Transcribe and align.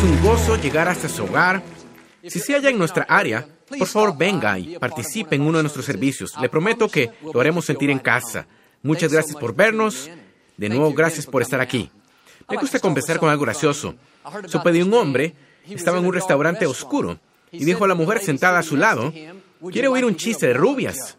Es 0.00 0.04
un 0.04 0.22
gozo 0.22 0.56
llegar 0.56 0.88
hasta 0.88 1.10
su 1.10 1.24
hogar. 1.24 1.62
Si 2.26 2.40
se 2.40 2.54
halla 2.54 2.70
en 2.70 2.78
nuestra 2.78 3.04
área, 3.06 3.46
por 3.78 3.86
favor 3.86 4.16
venga 4.16 4.58
y 4.58 4.78
participe 4.78 5.36
en 5.36 5.42
uno 5.42 5.58
de 5.58 5.64
nuestros 5.64 5.84
servicios. 5.84 6.32
Le 6.40 6.48
prometo 6.48 6.88
que 6.88 7.10
lo 7.34 7.38
haremos 7.38 7.66
sentir 7.66 7.90
en 7.90 7.98
casa. 7.98 8.46
Muchas 8.82 9.12
gracias 9.12 9.36
por 9.36 9.54
vernos. 9.54 10.08
De 10.56 10.70
nuevo, 10.70 10.94
gracias 10.94 11.26
por 11.26 11.42
estar 11.42 11.60
aquí. 11.60 11.90
Me 12.48 12.56
gusta 12.56 12.78
conversar 12.78 13.18
con 13.18 13.28
algo 13.28 13.44
gracioso. 13.44 13.94
Supe 14.46 14.72
de 14.72 14.82
un 14.82 14.94
hombre, 14.94 15.34
estaba 15.68 15.98
en 15.98 16.06
un 16.06 16.14
restaurante 16.14 16.64
oscuro 16.64 17.20
y 17.52 17.66
dijo 17.66 17.84
a 17.84 17.88
la 17.88 17.94
mujer 17.94 18.20
sentada 18.20 18.60
a 18.60 18.62
su 18.62 18.78
lado, 18.78 19.12
quiere 19.70 19.88
oír 19.88 20.06
un 20.06 20.16
chiste 20.16 20.46
de 20.46 20.54
rubias. 20.54 21.18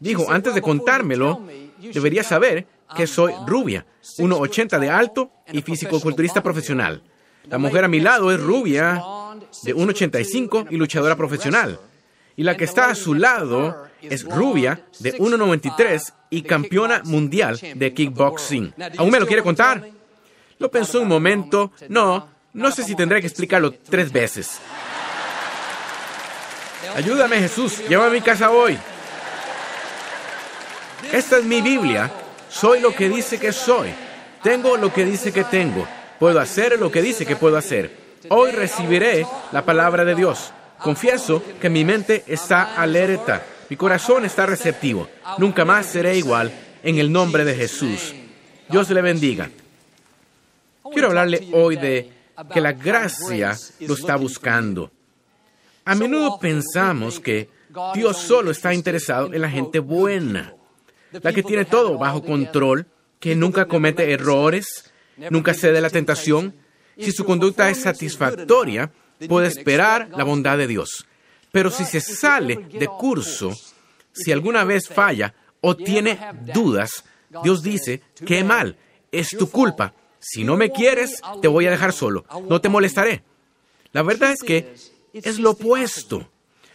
Dijo, 0.00 0.30
antes 0.30 0.54
de 0.54 0.60
contármelo, 0.60 1.46
debería 1.78 2.24
saber 2.24 2.66
que 2.94 3.06
soy 3.06 3.32
rubia, 3.46 3.86
1,80 4.18 4.78
de 4.78 4.90
alto 4.90 5.30
y 5.50 5.62
físico-culturista 5.62 6.42
profesional. 6.42 7.02
La 7.44 7.58
mujer 7.58 7.84
a 7.84 7.88
mi 7.88 8.00
lado 8.00 8.32
es 8.32 8.40
rubia, 8.40 9.02
de 9.62 9.74
1,85 9.74 10.68
y 10.70 10.76
luchadora 10.76 11.16
profesional. 11.16 11.78
Y 12.36 12.44
la 12.44 12.56
que 12.56 12.64
está 12.64 12.86
a 12.86 12.94
su 12.94 13.14
lado 13.14 13.88
es 14.00 14.24
rubia, 14.24 14.86
de 15.00 15.18
1,93 15.18 16.12
y 16.30 16.42
campeona 16.42 17.02
mundial 17.04 17.58
de 17.74 17.92
kickboxing. 17.92 18.74
¿Aún 18.96 19.10
me 19.10 19.20
lo 19.20 19.26
quiere 19.26 19.42
contar? 19.42 19.86
Lo 20.58 20.70
pensó 20.70 21.00
un 21.00 21.08
momento. 21.08 21.72
No, 21.88 22.28
no 22.52 22.70
sé 22.70 22.84
si 22.84 22.94
tendré 22.94 23.20
que 23.20 23.26
explicarlo 23.26 23.72
tres 23.72 24.12
veces. 24.12 24.58
Ayúdame 26.96 27.38
Jesús, 27.38 27.82
llévame 27.88 28.10
a 28.10 28.14
mi 28.14 28.20
casa 28.20 28.50
hoy. 28.50 28.78
Esta 31.12 31.38
es 31.38 31.44
mi 31.44 31.60
Biblia. 31.60 32.10
Soy 32.48 32.80
lo 32.80 32.94
que 32.94 33.08
dice 33.08 33.38
que 33.38 33.52
soy. 33.52 33.90
Tengo 34.42 34.76
lo 34.76 34.92
que 34.92 35.04
dice 35.04 35.32
que 35.32 35.44
tengo. 35.44 35.86
Puedo 36.22 36.38
hacer 36.38 36.78
lo 36.78 36.92
que 36.92 37.02
dice 37.02 37.26
que 37.26 37.34
puedo 37.34 37.56
hacer. 37.56 37.90
Hoy 38.28 38.52
recibiré 38.52 39.26
la 39.50 39.64
palabra 39.64 40.04
de 40.04 40.14
Dios. 40.14 40.52
Confieso 40.78 41.42
que 41.60 41.68
mi 41.68 41.84
mente 41.84 42.22
está 42.28 42.80
alerta. 42.80 43.44
Mi 43.68 43.74
corazón 43.76 44.24
está 44.24 44.46
receptivo. 44.46 45.08
Nunca 45.38 45.64
más 45.64 45.86
seré 45.86 46.16
igual 46.16 46.52
en 46.84 46.98
el 46.98 47.10
nombre 47.10 47.44
de 47.44 47.56
Jesús. 47.56 48.14
Dios 48.68 48.88
le 48.90 49.02
bendiga. 49.02 49.50
Quiero 50.92 51.08
hablarle 51.08 51.48
hoy 51.52 51.74
de 51.74 52.12
que 52.54 52.60
la 52.60 52.70
gracia 52.70 53.58
lo 53.80 53.94
está 53.94 54.14
buscando. 54.14 54.92
A 55.84 55.96
menudo 55.96 56.38
pensamos 56.38 57.18
que 57.18 57.48
Dios 57.94 58.16
solo 58.16 58.52
está 58.52 58.72
interesado 58.72 59.34
en 59.34 59.40
la 59.40 59.50
gente 59.50 59.80
buena, 59.80 60.54
la 61.10 61.32
que 61.32 61.42
tiene 61.42 61.64
todo 61.64 61.98
bajo 61.98 62.22
control, 62.22 62.86
que 63.18 63.34
nunca 63.34 63.66
comete 63.66 64.12
errores, 64.12 64.91
nunca 65.30 65.54
cede 65.54 65.78
a 65.78 65.82
la 65.82 65.90
tentación. 65.90 66.54
Si 66.98 67.12
su 67.12 67.24
conducta 67.24 67.70
es 67.70 67.80
satisfactoria, 67.80 68.92
puede 69.28 69.48
esperar 69.48 70.08
la 70.16 70.24
bondad 70.24 70.58
de 70.58 70.66
Dios. 70.66 71.06
Pero 71.50 71.70
si 71.70 71.84
se 71.84 72.00
sale 72.00 72.56
de 72.56 72.86
curso, 72.86 73.52
si 74.12 74.32
alguna 74.32 74.64
vez 74.64 74.88
falla 74.88 75.34
o 75.60 75.76
tiene 75.76 76.18
dudas, 76.54 77.04
Dios 77.42 77.62
dice, 77.62 78.02
qué 78.26 78.42
mal, 78.44 78.76
es 79.10 79.30
tu 79.30 79.50
culpa. 79.50 79.94
Si 80.18 80.44
no 80.44 80.56
me 80.56 80.70
quieres, 80.70 81.20
te 81.40 81.48
voy 81.48 81.66
a 81.66 81.70
dejar 81.70 81.92
solo, 81.92 82.24
no 82.48 82.60
te 82.60 82.68
molestaré. 82.68 83.22
La 83.92 84.02
verdad 84.02 84.32
es 84.32 84.42
que 84.42 84.74
es 85.12 85.38
lo 85.38 85.50
opuesto. 85.50 86.28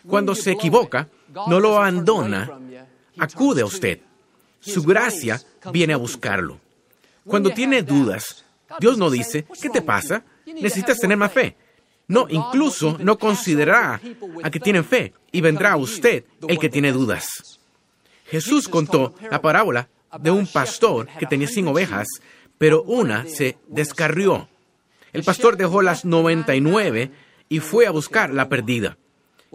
Cuando 0.07 0.35
se 0.35 0.51
equivoca, 0.51 1.09
no 1.47 1.59
lo 1.59 1.75
abandona, 1.77 2.59
acude 3.17 3.61
a 3.61 3.65
usted. 3.65 3.99
Su 4.59 4.83
gracia 4.83 5.41
viene 5.71 5.93
a 5.93 5.97
buscarlo. 5.97 6.59
Cuando 7.27 7.51
tiene 7.51 7.83
dudas, 7.83 8.45
Dios 8.79 8.97
no 8.97 9.09
dice, 9.09 9.45
¿qué 9.61 9.69
te 9.69 9.81
pasa? 9.81 10.23
Necesitas 10.45 10.99
tener 10.99 11.17
más 11.17 11.31
fe. 11.31 11.55
No, 12.07 12.27
incluso 12.29 12.97
no 12.99 13.17
considerará 13.17 13.99
a 14.43 14.49
que 14.49 14.59
tienen 14.59 14.85
fe 14.85 15.13
y 15.31 15.41
vendrá 15.41 15.73
a 15.73 15.77
usted 15.77 16.23
el 16.47 16.57
que 16.57 16.69
tiene 16.69 16.91
dudas. 16.91 17.27
Jesús 18.25 18.67
contó 18.67 19.13
la 19.29 19.41
parábola 19.41 19.89
de 20.19 20.31
un 20.31 20.47
pastor 20.47 21.07
que 21.19 21.25
tenía 21.25 21.47
cien 21.47 21.67
ovejas, 21.67 22.07
pero 22.57 22.83
una 22.83 23.25
se 23.27 23.57
descarrió. 23.67 24.47
El 25.13 25.23
pastor 25.23 25.57
dejó 25.57 25.81
las 25.81 26.05
99 26.05 27.11
y 27.49 27.59
fue 27.59 27.87
a 27.87 27.91
buscar 27.91 28.33
la 28.33 28.49
perdida. 28.49 28.97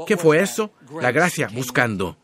¿Qué 0.06 0.16
fue 0.16 0.40
eso? 0.40 0.72
La 1.00 1.12
gracia 1.12 1.48
buscando. 1.52 2.16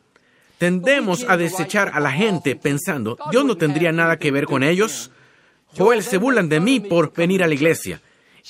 Tendemos 0.59 1.25
a 1.29 1.37
desechar 1.37 1.93
a 1.95 2.01
la 2.01 2.11
gente 2.11 2.57
pensando, 2.57 3.17
Dios 3.31 3.45
no 3.45 3.57
tendría 3.57 3.93
nada 3.93 4.19
que 4.19 4.31
ver 4.31 4.47
con 4.47 4.63
ellos. 4.63 5.11
Joel 5.77 6.03
se 6.03 6.19
burlan 6.19 6.49
de 6.49 6.61
mí 6.61 6.81
por 6.81 7.13
venir 7.13 7.43
a 7.43 7.47
la 7.47 7.55
iglesia. 7.55 8.01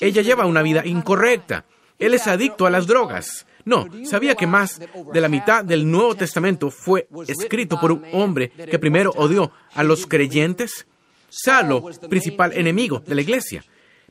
Ella 0.01 0.23
lleva 0.23 0.47
una 0.47 0.63
vida 0.63 0.87
incorrecta. 0.87 1.65
Él 1.99 2.15
es 2.15 2.27
adicto 2.27 2.67
a 2.67 2.71
las 2.71 2.87
drogas. 2.87 3.47
No, 3.65 3.87
sabía 4.05 4.35
que 4.35 4.47
más 4.47 4.81
de 5.13 5.21
la 5.21 5.29
mitad 5.29 5.65
del 5.65 5.91
Nuevo 5.91 6.15
Testamento 6.15 6.71
fue 6.71 7.07
escrito 7.27 7.79
por 7.79 7.93
un 7.93 8.03
hombre 8.13 8.51
que 8.51 8.79
primero 8.79 9.13
odió 9.17 9.53
a 9.75 9.83
los 9.85 10.07
creyentes. 10.07 10.87
Salo, 11.29 11.85
principal 12.09 12.53
enemigo 12.55 13.03
de 13.07 13.15
la 13.15 13.21
iglesia, 13.21 13.63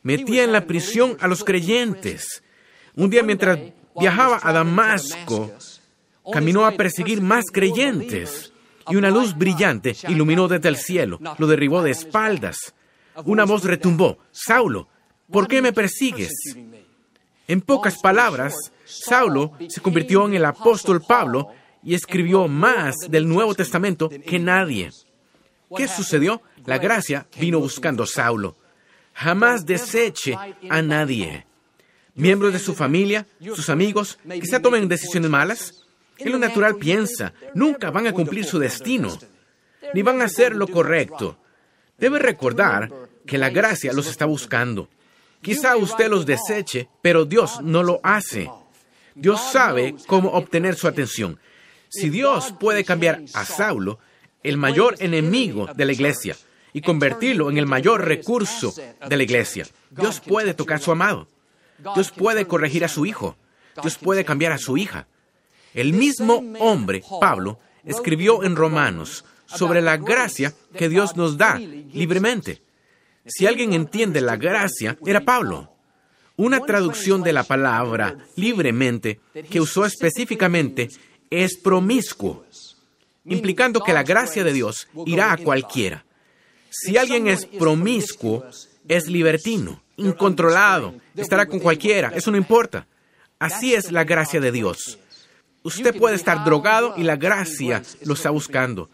metía 0.03 0.43
en 0.43 0.51
la 0.51 0.67
prisión 0.67 1.17
a 1.19 1.27
los 1.27 1.43
creyentes. 1.43 2.43
Un 2.95 3.09
día 3.09 3.23
mientras 3.23 3.57
viajaba 3.99 4.39
a 4.43 4.53
Damasco, 4.53 5.51
caminó 6.31 6.65
a 6.65 6.73
perseguir 6.73 7.21
más 7.21 7.45
creyentes 7.51 8.53
y 8.89 8.95
una 8.95 9.09
luz 9.09 9.35
brillante 9.35 9.95
iluminó 10.07 10.47
desde 10.47 10.69
el 10.69 10.77
cielo, 10.77 11.19
lo 11.37 11.47
derribó 11.47 11.81
de 11.81 11.91
espaldas. 11.91 12.75
Una 13.25 13.45
voz 13.45 13.63
retumbó, 13.63 14.17
Saulo, 14.31 14.87
¿por 15.31 15.47
qué 15.47 15.61
me 15.61 15.73
persigues? 15.73 16.31
En 17.47 17.61
pocas 17.61 17.97
palabras, 17.99 18.55
Saulo 18.85 19.53
se 19.69 19.81
convirtió 19.81 20.25
en 20.25 20.35
el 20.35 20.45
apóstol 20.45 21.01
Pablo 21.01 21.49
y 21.83 21.93
escribió 21.95 22.47
más 22.47 22.95
del 23.09 23.27
Nuevo 23.27 23.55
Testamento 23.55 24.09
que 24.09 24.39
nadie. 24.39 24.91
¿Qué 25.75 25.87
sucedió? 25.87 26.41
La 26.65 26.77
gracia 26.77 27.27
vino 27.39 27.59
buscando 27.59 28.03
a 28.03 28.07
Saulo. 28.07 28.55
Jamás 29.13 29.65
deseche 29.65 30.37
a 30.69 30.81
nadie. 30.81 31.45
Miembros 32.13 32.53
de 32.53 32.59
su 32.59 32.73
familia, 32.73 33.25
sus 33.39 33.69
amigos, 33.69 34.19
quizá 34.41 34.59
tomen 34.59 34.87
decisiones 34.87 35.29
malas. 35.29 35.85
En 36.17 36.31
lo 36.31 36.39
natural 36.39 36.75
piensa, 36.75 37.33
nunca 37.53 37.91
van 37.91 38.07
a 38.07 38.11
cumplir 38.13 38.43
su 38.45 38.59
destino, 38.59 39.17
ni 39.93 40.01
van 40.01 40.21
a 40.21 40.25
hacer 40.25 40.55
lo 40.55 40.67
correcto. 40.67 41.37
Debe 41.97 42.19
recordar 42.19 42.91
que 43.25 43.37
la 43.37 43.49
gracia 43.49 43.93
los 43.93 44.07
está 44.07 44.25
buscando. 44.25 44.89
Quizá 45.41 45.75
usted 45.77 46.09
los 46.09 46.25
deseche, 46.25 46.89
pero 47.01 47.25
Dios 47.25 47.61
no 47.61 47.83
lo 47.83 47.99
hace. 48.03 48.49
Dios 49.15 49.41
sabe 49.51 49.95
cómo 50.07 50.29
obtener 50.29 50.75
su 50.75 50.87
atención. 50.87 51.39
Si 51.89 52.09
Dios 52.09 52.53
puede 52.59 52.83
cambiar 52.83 53.21
a 53.33 53.45
Saulo, 53.45 53.99
el 54.43 54.57
mayor 54.57 54.95
enemigo 54.99 55.67
de 55.73 55.85
la 55.85 55.91
iglesia, 55.91 56.35
y 56.73 56.81
convertirlo 56.81 57.49
en 57.49 57.57
el 57.57 57.65
mayor 57.65 58.05
recurso 58.05 58.73
de 59.07 59.17
la 59.17 59.23
iglesia, 59.23 59.65
Dios 59.89 60.19
puede 60.19 60.53
tocar 60.53 60.77
a 60.77 60.81
su 60.81 60.91
amado. 60.91 61.27
Dios 61.95 62.11
puede 62.11 62.45
corregir 62.45 62.85
a 62.85 62.87
su 62.87 63.05
hijo. 63.05 63.35
Dios 63.81 63.97
puede 63.97 64.25
cambiar 64.25 64.51
a 64.51 64.57
su 64.57 64.77
hija. 64.77 65.07
El 65.73 65.93
mismo 65.93 66.43
hombre, 66.59 67.03
Pablo, 67.19 67.59
escribió 67.83 68.43
en 68.43 68.55
Romanos 68.55 69.25
sobre 69.47 69.81
la 69.81 69.97
gracia 69.97 70.53
que 70.75 70.89
Dios 70.89 71.15
nos 71.15 71.37
da 71.37 71.57
libremente. 71.57 72.61
Si 73.25 73.45
alguien 73.45 73.73
entiende 73.73 74.21
la 74.21 74.37
gracia, 74.37 74.97
era 75.05 75.21
Pablo. 75.21 75.73
Una 76.35 76.59
traducción 76.59 77.23
de 77.23 77.33
la 77.33 77.43
palabra 77.43 78.15
libremente 78.35 79.19
que 79.49 79.59
usó 79.59 79.85
específicamente 79.85 80.89
es 81.29 81.57
promiscuo, 81.57 82.45
implicando 83.25 83.81
que 83.81 83.93
la 83.93 84.03
gracia 84.03 84.43
de 84.43 84.53
Dios 84.53 84.87
irá 85.05 85.31
a 85.31 85.37
cualquiera. 85.37 86.05
Si 86.69 86.95
alguien 86.95 87.27
es 87.27 87.45
promiscuo, 87.45 88.45
es 88.87 89.07
libertino, 89.07 89.81
incontrolado, 89.97 90.93
estará 91.15 91.47
con 91.47 91.59
cualquiera, 91.59 92.11
eso 92.15 92.31
no 92.31 92.37
importa. 92.37 92.85
Así 93.39 93.73
es 93.73 93.91
la 93.91 94.03
gracia 94.03 94.39
de 94.39 94.51
Dios. 94.51 94.99
Usted 95.63 95.97
puede 95.97 96.15
estar 96.15 96.45
drogado 96.45 96.93
y 96.97 97.03
la 97.03 97.15
gracia 97.17 97.83
lo 98.03 98.13
está 98.13 98.29
buscando. 98.29 98.89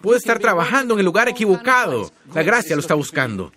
Puede 0.00 0.18
estar 0.18 0.38
trabajando 0.38 0.94
en 0.94 1.00
el 1.00 1.06
lugar 1.06 1.28
equivocado, 1.28 2.12
la 2.34 2.42
gracia 2.42 2.76
lo 2.76 2.80
está 2.80 2.94
buscando. 2.94 3.52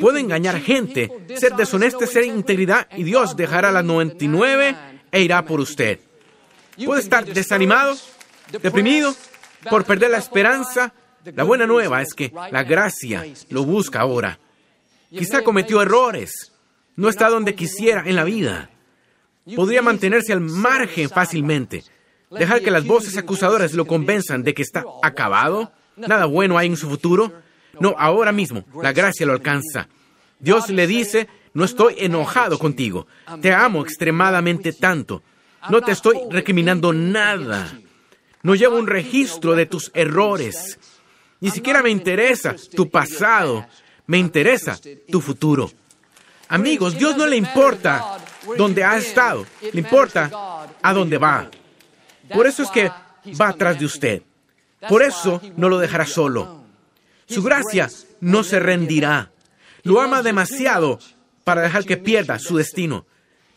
Puede 0.00 0.20
engañar 0.20 0.60
gente, 0.60 1.10
ser 1.36 1.54
deshonesto, 1.54 2.06
ser 2.06 2.24
integridad 2.24 2.88
y 2.96 3.02
Dios 3.02 3.36
dejará 3.36 3.70
las 3.70 3.84
99 3.84 4.76
e 5.10 5.20
irá 5.20 5.44
por 5.44 5.60
usted. 5.60 6.00
Puede 6.84 7.02
estar 7.02 7.24
desanimado, 7.24 7.96
deprimido, 8.50 9.14
por 9.68 9.84
perder 9.84 10.10
la 10.10 10.18
esperanza. 10.18 10.94
La 11.24 11.44
buena 11.44 11.66
nueva 11.66 12.00
es 12.00 12.14
que 12.14 12.32
la 12.50 12.62
gracia 12.64 13.26
lo 13.50 13.64
busca 13.64 14.00
ahora. 14.00 14.38
Quizá 15.10 15.42
cometió 15.42 15.82
errores, 15.82 16.52
no 16.96 17.08
está 17.08 17.28
donde 17.28 17.54
quisiera 17.54 18.02
en 18.06 18.16
la 18.16 18.24
vida. 18.24 18.70
Podría 19.54 19.82
mantenerse 19.82 20.32
al 20.32 20.40
margen 20.40 21.10
fácilmente, 21.10 21.84
dejar 22.38 22.60
que 22.62 22.70
las 22.70 22.86
voces 22.86 23.16
acusadoras 23.16 23.74
lo 23.74 23.86
convenzan 23.86 24.42
de 24.42 24.54
que 24.54 24.62
está 24.62 24.84
acabado, 25.02 25.72
nada 25.96 26.26
bueno 26.26 26.58
hay 26.58 26.68
en 26.68 26.76
su 26.76 26.88
futuro. 26.88 27.32
No, 27.80 27.94
ahora 27.98 28.32
mismo 28.32 28.64
la 28.82 28.92
gracia 28.92 29.26
lo 29.26 29.32
alcanza. 29.32 29.88
Dios 30.38 30.68
le 30.68 30.86
dice, 30.86 31.28
No 31.54 31.64
estoy 31.64 31.96
enojado 31.98 32.58
contigo. 32.58 33.06
Te 33.40 33.52
amo 33.52 33.82
extremadamente 33.82 34.72
tanto. 34.72 35.22
No 35.70 35.80
te 35.80 35.92
estoy 35.92 36.18
recriminando 36.30 36.92
nada. 36.92 37.78
No 38.42 38.54
llevo 38.54 38.76
un 38.76 38.86
registro 38.86 39.54
de 39.54 39.66
tus 39.66 39.90
errores. 39.94 40.78
Ni 41.40 41.50
siquiera 41.50 41.82
me 41.82 41.90
interesa 41.90 42.56
tu 42.74 42.88
pasado. 42.90 43.66
Me 44.06 44.18
interesa 44.18 44.78
tu 45.10 45.20
futuro. 45.20 45.70
Amigos, 46.48 46.98
Dios 46.98 47.16
no 47.16 47.26
le 47.26 47.36
importa 47.36 48.18
dónde 48.56 48.82
ha 48.84 48.96
estado. 48.96 49.46
Le 49.72 49.80
importa 49.80 50.30
a 50.82 50.92
dónde 50.92 51.18
va. 51.18 51.50
Por 52.32 52.46
eso 52.46 52.62
es 52.62 52.70
que 52.70 52.90
va 53.40 53.48
atrás 53.48 53.78
de 53.78 53.86
usted. 53.86 54.22
Por 54.88 55.02
eso 55.02 55.40
no 55.56 55.68
lo 55.68 55.78
dejará 55.78 56.06
solo. 56.06 56.64
Su 57.26 57.42
gracia 57.42 57.88
no 58.20 58.42
se 58.44 58.58
rendirá. 58.58 59.30
Lo 59.84 60.00
ama 60.00 60.22
demasiado 60.22 60.98
para 61.44 61.62
dejar 61.62 61.84
que 61.84 61.96
pierda 61.96 62.38
su 62.38 62.56
destino. 62.56 63.06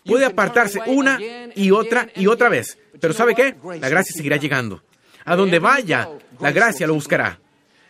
Puede 0.05 0.25
apartarse 0.25 0.79
una 0.85 1.19
y 1.55 1.71
otra 1.71 2.09
y 2.15 2.27
otra 2.27 2.49
vez, 2.49 2.77
pero 3.01 3.13
¿sabe 3.13 3.33
qué? 3.33 3.55
La 3.81 3.89
gracia 3.89 4.13
seguirá 4.15 4.37
llegando. 4.37 4.83
A 5.25 5.35
donde 5.35 5.57
vaya, 5.57 6.09
la 6.39 6.51
gracia 6.51 6.85
lo 6.85 6.93
buscará. 6.93 7.39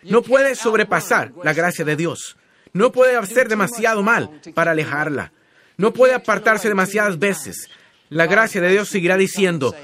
No 0.03 0.21
puede 0.21 0.55
sobrepasar 0.55 1.33
la 1.43 1.53
gracia 1.53 1.83
de 1.83 1.95
Dios. 1.95 2.37
No 2.71 2.91
puede 2.91 3.17
hacer 3.17 3.49
demasiado 3.49 4.03
mal 4.03 4.29
para 4.53 4.71
alejarla. 4.71 5.33
No 5.77 5.91
puede 5.91 6.13
apartarse 6.13 6.69
demasiadas 6.69 7.19
veces. 7.19 7.69
La 8.09 8.27
gracia 8.27 8.61
de 8.61 8.69
Dios 8.69 8.87
seguirá 8.87 9.17
diciendo, 9.17 9.75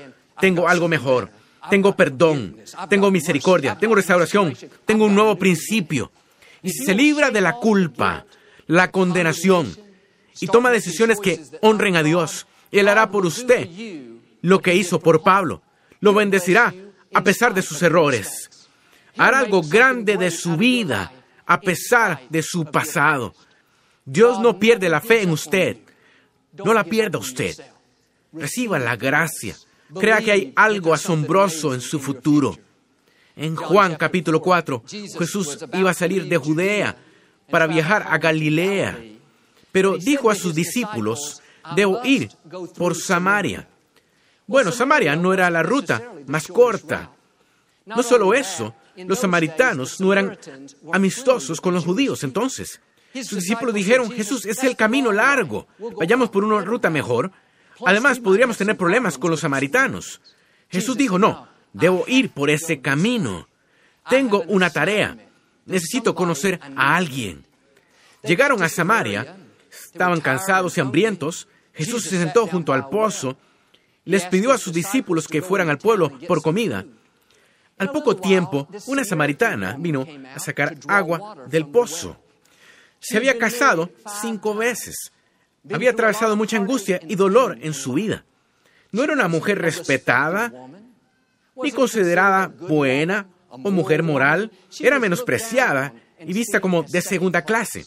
tengo 0.42 0.68
algo 0.68 0.90
mejor, 0.90 1.32
tengo 1.70 1.96
perdón, 1.96 2.58
tengo 2.90 3.10
misericordia, 3.12 3.78
tengo 3.78 3.96
restauración, 3.96 4.58
tengo 4.86 5.06
un 5.06 5.16
nuevo 5.16 5.38
principio. 5.38 6.12
Y 6.62 6.72
si 6.72 6.84
se 6.84 6.94
libra 6.94 7.32
de 7.32 7.42
la 7.42 7.54
culpa, 7.54 8.26
la 8.68 8.92
condenación, 8.92 9.74
y 10.40 10.48
toma 10.48 10.72
decisiones 10.72 11.20
que 11.20 11.40
honren 11.62 11.96
a 11.96 12.04
Dios. 12.04 12.48
Él 12.72 12.88
hará 12.88 13.12
por 13.12 13.26
usted 13.26 13.70
lo 14.42 14.60
que 14.60 14.76
hizo 14.76 15.00
por 15.00 15.22
Pablo. 15.22 15.62
Lo 16.00 16.14
bendecirá 16.14 16.74
a 17.14 17.24
pesar 17.24 17.54
de 17.54 17.62
sus 17.62 17.82
errores. 17.82 18.50
Hará 19.18 19.40
algo 19.40 19.62
grande 19.62 20.18
de 20.18 20.32
su 20.32 20.58
vida 20.58 21.12
a 21.46 21.60
pesar 21.60 22.22
de 22.30 22.42
su 22.42 22.66
pasado. 22.66 23.36
Dios 24.06 24.40
no 24.40 24.58
pierde 24.58 24.90
la 24.90 25.02
fe 25.02 25.22
en 25.22 25.32
usted. 25.32 25.78
No 26.66 26.74
la 26.74 26.84
pierda 26.84 27.20
usted. 27.20 27.56
Reciba 28.34 28.80
la 28.80 28.96
gracia. 28.96 29.56
Crea 30.00 30.22
que 30.22 30.32
hay 30.32 30.54
algo 30.56 30.94
asombroso 30.94 31.74
en 31.74 31.82
su 31.82 32.00
futuro. 32.00 32.58
En 33.36 33.56
Juan 33.56 33.96
capítulo 33.96 34.42
4, 34.42 34.84
Jesús 35.18 35.60
iba 35.74 35.92
a 35.92 35.94
salir 35.94 36.26
de 36.28 36.38
Judea 36.38 36.98
para 37.50 37.68
viajar 37.68 38.06
a 38.10 38.18
Galilea 38.18 38.98
pero 39.72 39.98
dijo 39.98 40.30
a 40.30 40.36
sus 40.36 40.54
discípulos, 40.54 41.42
debo 41.76 42.02
ir 42.04 42.30
por 42.78 42.96
Samaria. 42.96 43.68
Bueno, 44.48 44.72
Samaria 44.72 45.16
no 45.16 45.34
era 45.34 45.50
la 45.50 45.64
ruta 45.64 46.14
más 46.28 46.48
corta. 46.48 47.12
No 47.86 48.04
solo 48.04 48.34
eso, 48.34 48.76
los 48.96 49.20
samaritanos 49.20 50.00
no 50.00 50.12
eran 50.12 50.38
amistosos 50.92 51.62
con 51.62 51.74
los 51.74 51.86
judíos 51.86 52.24
entonces. 52.24 52.82
Sus 53.14 53.40
discípulos 53.40 53.74
dijeron, 53.74 54.12
Jesús, 54.12 54.46
es 54.46 54.64
el 54.64 54.76
camino 54.76 55.12
largo, 55.12 55.68
vayamos 55.98 56.30
por 56.30 56.44
una 56.44 56.62
ruta 56.62 56.90
mejor. 56.90 57.32
Además, 57.86 58.20
podríamos 58.20 58.58
tener 58.58 58.78
problemas 58.78 59.18
con 59.18 59.32
los 59.32 59.42
samaritanos. 59.42 60.22
Jesús 60.70 60.98
dijo, 60.98 61.20
no, 61.20 61.48
debo 61.74 62.06
ir 62.08 62.32
por 62.32 62.50
ese 62.50 62.82
camino. 62.82 63.48
Tengo 64.10 64.44
una 64.48 64.70
tarea. 64.70 65.18
Necesito 65.66 66.16
conocer 66.16 66.60
a 66.76 66.96
alguien. 66.96 67.46
Llegaron 68.24 68.62
a 68.64 68.70
Samaria 68.70 69.36
estaban 69.72 70.22
cansados 70.22 70.78
y 70.78 70.82
hambrientos, 70.82 71.48
Jesús 71.74 72.04
se 72.04 72.18
sentó 72.18 72.48
junto 72.48 72.74
al 72.74 72.90
pozo, 72.90 73.38
les 74.06 74.26
pidió 74.26 74.52
a 74.52 74.58
sus 74.58 74.74
discípulos 74.74 75.28
que 75.28 75.42
fueran 75.42 75.70
al 75.70 75.78
pueblo 75.78 76.18
por 76.28 76.42
comida. 76.42 76.86
Al 77.78 77.92
poco 77.92 78.16
tiempo, 78.16 78.68
una 78.88 79.04
samaritana 79.04 79.76
vino 79.78 80.06
a 80.36 80.40
sacar 80.40 80.78
agua 80.88 81.46
del 81.48 81.68
pozo. 81.68 82.18
Se 83.00 83.18
había 83.18 83.38
casado 83.38 83.90
cinco 84.22 84.54
veces. 84.54 85.12
Había 85.72 85.92
atravesado 85.92 86.36
mucha 86.36 86.58
angustia 86.58 87.00
y 87.08 87.16
dolor 87.16 87.58
en 87.62 87.74
su 87.74 87.94
vida. 87.94 88.26
No 88.92 89.04
era 89.04 89.14
una 89.14 89.28
mujer 89.28 89.60
respetada, 89.60 90.52
ni 91.56 91.72
considerada 91.72 92.48
buena 92.48 93.28
o 93.50 93.72
mujer 93.72 94.04
moral. 94.04 94.52
Era 94.80 95.00
menospreciada 95.00 95.94
y 96.20 96.34
vista 96.34 96.60
como 96.60 96.84
de 96.84 97.02
segunda 97.02 97.44
clase. 97.44 97.86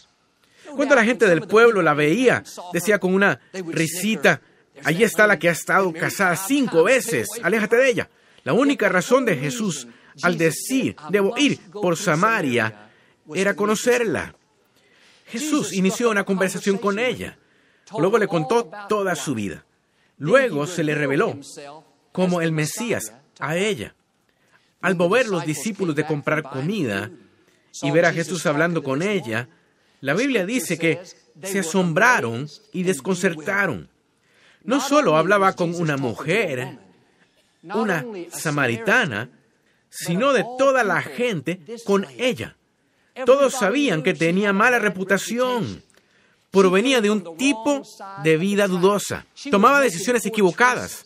Cuando 0.76 0.94
la 0.94 1.04
gente 1.04 1.26
del 1.26 1.42
pueblo 1.42 1.82
la 1.82 1.94
veía, 1.94 2.42
decía 2.72 2.98
con 2.98 3.14
una 3.14 3.40
risita, 3.52 4.40
allí 4.82 5.04
está 5.04 5.26
la 5.26 5.38
que 5.38 5.48
ha 5.48 5.52
estado 5.52 5.92
casada 5.92 6.36
cinco 6.36 6.84
veces, 6.84 7.28
aléjate 7.42 7.76
de 7.76 7.90
ella. 7.90 8.08
La 8.44 8.52
única 8.52 8.88
razón 8.88 9.24
de 9.24 9.36
Jesús 9.36 9.86
al 10.22 10.38
decir, 10.38 10.96
debo 11.10 11.36
ir 11.36 11.58
por 11.70 11.96
Samaria, 11.96 12.90
era 13.34 13.54
conocerla. 13.54 14.34
Jesús 15.26 15.72
inició 15.72 16.10
una 16.10 16.24
conversación 16.24 16.78
con 16.78 16.98
ella. 16.98 17.38
Luego 17.98 18.18
le 18.18 18.28
contó 18.28 18.70
toda 18.88 19.14
su 19.14 19.34
vida. 19.34 19.64
Luego 20.18 20.66
se 20.66 20.84
le 20.84 20.94
reveló 20.94 21.38
como 22.12 22.40
el 22.40 22.52
Mesías 22.52 23.12
a 23.38 23.56
ella. 23.56 23.94
Al 24.80 24.96
mover 24.96 25.28
los 25.28 25.44
discípulos 25.44 25.96
de 25.96 26.06
comprar 26.06 26.42
comida 26.42 27.10
y 27.82 27.90
ver 27.90 28.06
a 28.06 28.12
Jesús 28.12 28.46
hablando 28.46 28.82
con 28.82 29.02
ella, 29.02 29.48
la 30.00 30.14
Biblia 30.14 30.44
dice 30.44 30.78
que 30.78 31.00
se 31.42 31.60
asombraron 31.60 32.48
y 32.72 32.82
desconcertaron. 32.82 33.88
No 34.62 34.80
solo 34.80 35.16
hablaba 35.16 35.54
con 35.54 35.74
una 35.74 35.96
mujer, 35.96 36.78
una 37.62 38.04
samaritana, 38.30 39.30
sino 39.88 40.32
de 40.32 40.44
toda 40.58 40.84
la 40.84 41.02
gente 41.02 41.60
con 41.84 42.06
ella. 42.18 42.56
Todos 43.26 43.54
sabían 43.54 44.02
que 44.02 44.14
tenía 44.14 44.52
mala 44.52 44.78
reputación. 44.78 45.82
Provenía 46.54 47.00
de 47.00 47.10
un 47.10 47.36
tipo 47.36 47.82
de 48.22 48.36
vida 48.36 48.66
dudosa. 48.66 49.26
Tomaba 49.50 49.80
decisiones 49.80 50.24
equivocadas. 50.24 51.04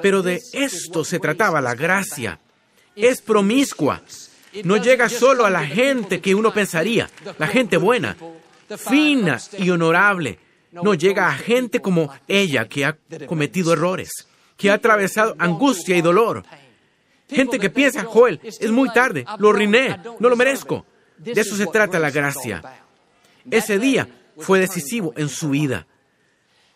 Pero 0.00 0.22
de 0.22 0.40
esto 0.52 1.04
se 1.04 1.18
trataba 1.18 1.60
la 1.60 1.74
gracia. 1.74 2.38
Es 2.94 3.20
promiscua 3.20 4.02
no 4.64 4.76
llega 4.76 5.08
solo 5.08 5.44
a 5.44 5.50
la 5.50 5.64
gente 5.64 6.20
que 6.20 6.34
uno 6.34 6.52
pensaría, 6.52 7.08
la 7.38 7.46
gente 7.46 7.76
buena, 7.76 8.16
fina 8.76 9.38
y 9.58 9.70
honorable. 9.70 10.38
No 10.72 10.94
llega 10.94 11.28
a 11.28 11.34
gente 11.34 11.80
como 11.80 12.12
ella 12.26 12.68
que 12.68 12.84
ha 12.84 12.96
cometido 13.26 13.72
errores, 13.72 14.10
que 14.56 14.70
ha 14.70 14.74
atravesado 14.74 15.34
angustia 15.38 15.96
y 15.96 16.02
dolor. 16.02 16.44
Gente 17.30 17.58
que 17.58 17.70
piensa, 17.70 18.04
Joel, 18.04 18.40
es 18.42 18.70
muy 18.70 18.90
tarde, 18.90 19.24
lo 19.38 19.52
riné, 19.52 19.98
no 20.18 20.28
lo 20.28 20.36
merezco. 20.36 20.86
De 21.16 21.40
eso 21.40 21.56
se 21.56 21.66
trata 21.66 21.98
la 21.98 22.10
gracia. 22.10 22.62
Ese 23.50 23.78
día 23.78 24.08
fue 24.38 24.60
decisivo 24.60 25.12
en 25.16 25.28
su 25.28 25.50
vida. 25.50 25.86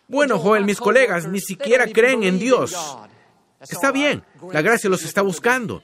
Bueno, 0.07 0.37
Joel, 0.37 0.65
mis 0.65 0.79
colegas 0.79 1.27
ni 1.27 1.39
siquiera 1.39 1.87
creen 1.87 2.23
en 2.23 2.39
Dios. 2.39 2.75
Está 3.61 3.91
bien, 3.91 4.23
la 4.51 4.61
gracia 4.61 4.89
los 4.89 5.03
está 5.03 5.21
buscando. 5.21 5.83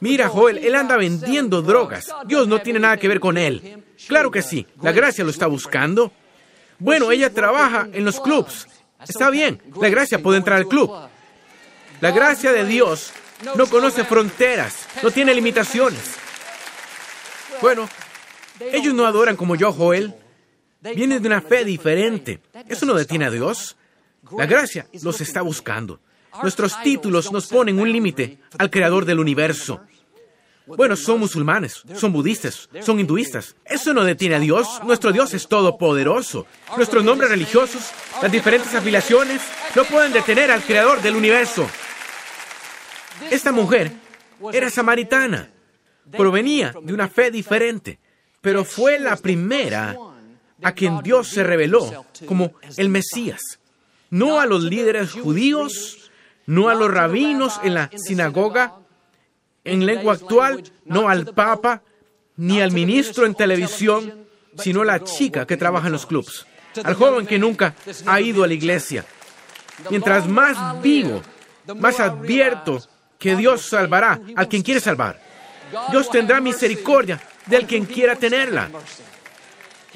Mira, 0.00 0.28
Joel, 0.28 0.58
él 0.58 0.74
anda 0.74 0.96
vendiendo 0.96 1.62
drogas. 1.62 2.08
Dios 2.26 2.48
no 2.48 2.60
tiene 2.60 2.80
nada 2.80 2.96
que 2.96 3.06
ver 3.06 3.20
con 3.20 3.38
él. 3.38 3.84
Claro 4.08 4.30
que 4.30 4.42
sí, 4.42 4.66
la 4.80 4.90
gracia 4.92 5.22
lo 5.22 5.30
está 5.30 5.46
buscando. 5.46 6.10
Bueno, 6.78 7.12
ella 7.12 7.32
trabaja 7.32 7.88
en 7.92 8.04
los 8.04 8.18
clubs. 8.20 8.66
Está 9.06 9.30
bien, 9.30 9.62
la 9.80 9.88
gracia 9.88 10.20
puede 10.20 10.38
entrar 10.38 10.58
al 10.58 10.66
club. 10.66 10.90
La 12.00 12.10
gracia 12.10 12.52
de 12.52 12.64
Dios 12.64 13.12
no 13.54 13.66
conoce 13.66 14.04
fronteras, 14.04 14.88
no 15.02 15.10
tiene 15.12 15.34
limitaciones. 15.34 16.16
Bueno, 17.60 17.88
ellos 18.72 18.94
no 18.94 19.06
adoran 19.06 19.36
como 19.36 19.54
yo, 19.54 19.72
Joel. 19.72 20.14
Vienen 20.82 21.22
de 21.22 21.28
una 21.28 21.40
fe 21.40 21.64
diferente. 21.64 22.40
Eso 22.68 22.86
no 22.86 22.94
detiene 22.94 23.26
a 23.26 23.30
Dios. 23.30 23.76
La 24.36 24.46
gracia 24.46 24.86
los 25.02 25.20
está 25.20 25.42
buscando. 25.42 26.00
Nuestros 26.42 26.80
títulos 26.82 27.30
nos 27.30 27.46
ponen 27.46 27.78
un 27.78 27.90
límite 27.92 28.38
al 28.58 28.70
creador 28.70 29.04
del 29.04 29.20
universo. 29.20 29.80
Bueno, 30.66 30.96
son 30.96 31.20
musulmanes, 31.20 31.82
son 31.94 32.12
budistas, 32.12 32.68
son 32.80 33.00
hinduistas. 33.00 33.56
Eso 33.64 33.92
no 33.92 34.04
detiene 34.04 34.36
a 34.36 34.40
Dios. 34.40 34.80
Nuestro 34.84 35.12
Dios 35.12 35.34
es 35.34 35.46
todopoderoso. 35.48 36.46
Nuestros 36.76 37.04
nombres 37.04 37.30
religiosos, 37.30 37.90
las 38.20 38.32
diferentes 38.32 38.74
afiliaciones, 38.74 39.42
no 39.74 39.84
pueden 39.84 40.12
detener 40.12 40.50
al 40.50 40.62
creador 40.62 41.02
del 41.02 41.16
universo. 41.16 41.68
Esta 43.30 43.52
mujer 43.52 43.92
era 44.52 44.70
samaritana. 44.70 45.50
Provenía 46.10 46.74
de 46.82 46.92
una 46.92 47.08
fe 47.08 47.30
diferente, 47.30 47.98
pero 48.40 48.64
fue 48.64 48.98
la 48.98 49.16
primera 49.16 49.96
a 50.62 50.72
quien 50.72 51.02
Dios 51.02 51.28
se 51.28 51.42
reveló 51.42 52.06
como 52.26 52.52
el 52.76 52.88
Mesías. 52.88 53.40
No 54.10 54.40
a 54.40 54.46
los 54.46 54.64
líderes 54.64 55.12
judíos, 55.12 56.10
no 56.46 56.68
a 56.68 56.74
los 56.74 56.90
rabinos 56.90 57.60
en 57.62 57.74
la 57.74 57.90
sinagoga, 57.96 58.74
en 59.64 59.86
lengua 59.86 60.14
actual, 60.14 60.62
no 60.84 61.08
al 61.08 61.26
Papa, 61.26 61.82
ni 62.36 62.60
al 62.60 62.72
ministro 62.72 63.26
en 63.26 63.34
televisión, 63.34 64.26
sino 64.58 64.82
a 64.82 64.86
la 64.86 65.04
chica 65.04 65.46
que 65.46 65.56
trabaja 65.56 65.86
en 65.86 65.92
los 65.92 66.06
clubs. 66.06 66.46
al 66.84 66.94
joven 66.94 67.26
que 67.26 67.38
nunca 67.38 67.74
ha 68.06 68.20
ido 68.20 68.44
a 68.44 68.46
la 68.46 68.54
iglesia. 68.54 69.04
Mientras 69.90 70.26
más 70.26 70.80
vivo, 70.82 71.20
más 71.76 72.00
advierto 72.00 72.80
que 73.18 73.36
Dios 73.36 73.62
salvará 73.62 74.20
al 74.34 74.48
quien 74.48 74.62
quiere 74.62 74.80
salvar. 74.80 75.20
Dios 75.90 76.10
tendrá 76.10 76.40
misericordia 76.40 77.20
del 77.46 77.66
quien 77.66 77.84
quiera 77.84 78.16
tenerla. 78.16 78.70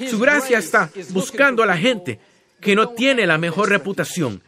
Su 0.09 0.19
gracia 0.19 0.59
está 0.59 0.89
buscando 1.09 1.63
a 1.63 1.65
la 1.65 1.77
gente 1.77 2.19
que 2.59 2.75
no 2.75 2.89
tiene 2.89 3.25
la 3.25 3.37
mejor 3.37 3.69
reputación, 3.69 4.41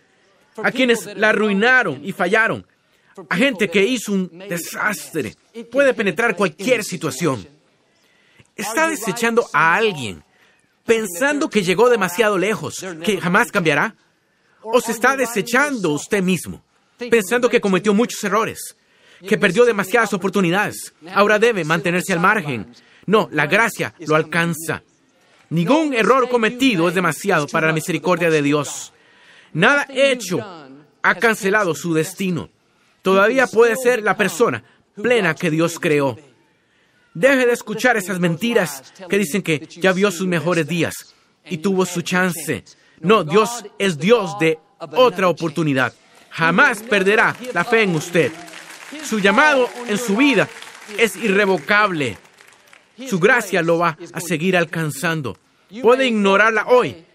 a 0.62 0.72
quienes 0.72 1.06
la 1.18 1.29
arruinaron 1.29 2.01
y 2.03 2.12
fallaron, 2.12 2.65
a 3.29 3.36
gente 3.36 3.70
que 3.70 3.84
hizo 3.84 4.12
un 4.12 4.29
desastre. 4.50 5.36
Puede 5.72 5.94
penetrar 5.94 6.36
cualquier 6.36 6.84
situación. 6.84 7.48
Está 8.56 8.89
desechando 8.89 9.48
a 9.53 9.75
alguien 9.75 10.24
pensando 10.89 11.50
que 11.51 11.62
llegó 11.62 11.88
demasiado 11.88 12.38
lejos, 12.39 12.84
que 13.03 13.22
jamás 13.22 13.51
cambiará. 13.51 13.96
O 14.62 14.82
se 14.82 14.91
está 14.91 15.15
desechando 15.15 15.91
usted 15.91 16.24
mismo, 16.24 16.63
pensando 16.98 17.48
que 17.48 17.62
cometió 17.62 17.94
muchos 17.94 18.22
errores, 18.24 18.75
que 19.25 19.38
perdió 19.38 19.65
demasiadas 19.65 20.13
oportunidades. 20.13 20.94
Ahora 21.13 21.38
debe 21.38 21.63
mantenerse 21.63 22.12
al 22.12 22.20
margen. 22.20 22.74
No, 23.06 23.29
la 23.32 23.46
gracia 23.46 23.94
lo 24.00 24.15
alcanza. 24.15 24.82
Ningún 25.50 25.94
error 25.94 26.29
cometido 26.29 26.88
es 26.88 26.96
demasiado 26.96 27.48
para 27.48 27.68
la 27.68 27.74
misericordia 27.74 28.29
de 28.29 28.41
Dios. 28.41 28.94
Nada 29.53 29.88
hecho 29.89 30.39
ha 31.01 31.15
cancelado 31.15 31.74
su 31.74 31.94
destino. 31.94 32.50
Todavía 33.01 33.48
puede 33.48 33.75
ser 33.75 34.03
la 34.03 34.15
persona 34.15 34.63
plena 35.01 35.34
que 35.34 35.50
Dios 35.50 35.79
creó. 35.79 36.18
Deje 37.13 37.48
de 37.48 37.53
escuchar 37.53 37.98
esas 37.98 38.20
mentiras 38.20 38.94
que 39.10 39.18
dicen 39.18 39.41
que 39.41 39.65
ya 39.68 39.91
vio 39.91 40.12
sus 40.12 40.27
mejores 40.27 40.68
días 40.68 41.15
y 41.46 41.58
tuvo 41.58 41.86
su 41.86 42.01
chance. 42.01 42.63
No, 43.00 43.24
Dios 43.24 43.65
es 43.79 43.98
Dios 43.98 44.38
de 44.39 44.60
otra 44.77 45.29
oportunidad. 45.29 45.94
Jamás 46.29 46.84
perderá 46.84 47.36
la 47.53 47.63
fe 47.63 47.84
en 47.84 47.96
usted. 47.96 48.32
Su 49.03 49.20
llamado 49.20 49.68
en 49.88 49.98
su 49.98 50.15
vida 50.15 50.48
es 50.98 51.15
irrevocable. 51.15 52.18
Su 53.08 53.20
gracia 53.20 53.62
lo 53.62 53.77
va 53.77 53.98
a 54.13 54.20
seguir 54.22 54.58
alcanzando. 54.58 55.38
Puede 55.82 56.08
ignorarla 56.08 56.68
hoy, 56.68 57.06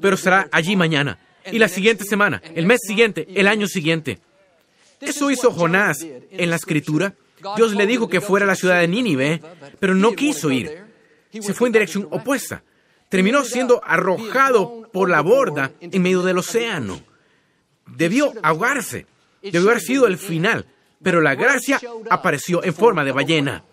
pero 0.00 0.16
será 0.16 0.48
allí 0.52 0.76
mañana, 0.76 1.18
y 1.50 1.58
la 1.58 1.68
siguiente 1.68 2.04
semana, 2.04 2.40
el 2.54 2.66
mes 2.66 2.80
siguiente, 2.86 3.26
el 3.34 3.48
año 3.48 3.66
siguiente. 3.66 4.18
Eso 5.00 5.30
hizo 5.30 5.50
Jonás 5.50 5.98
en 6.30 6.50
la 6.50 6.56
escritura. 6.56 7.14
Dios 7.56 7.74
le 7.74 7.86
dijo 7.86 8.08
que 8.08 8.20
fuera 8.20 8.44
a 8.44 8.48
la 8.48 8.54
ciudad 8.54 8.80
de 8.80 8.88
Nínive, 8.88 9.42
pero 9.78 9.94
no 9.94 10.12
quiso 10.12 10.50
ir. 10.50 10.84
Se 11.40 11.52
fue 11.52 11.68
en 11.68 11.72
dirección 11.72 12.08
opuesta. 12.10 12.62
Terminó 13.08 13.44
siendo 13.44 13.82
arrojado 13.84 14.88
por 14.92 15.10
la 15.10 15.20
borda 15.20 15.72
en 15.80 16.02
medio 16.02 16.22
del 16.22 16.38
océano. 16.38 17.00
Debió 17.86 18.32
ahogarse. 18.42 19.06
Debió 19.42 19.68
haber 19.70 19.80
sido 19.80 20.06
el 20.06 20.16
final, 20.16 20.66
pero 21.02 21.20
la 21.20 21.34
gracia 21.34 21.78
apareció 22.08 22.64
en 22.64 22.72
forma 22.72 23.04
de 23.04 23.12
ballena. 23.12 23.64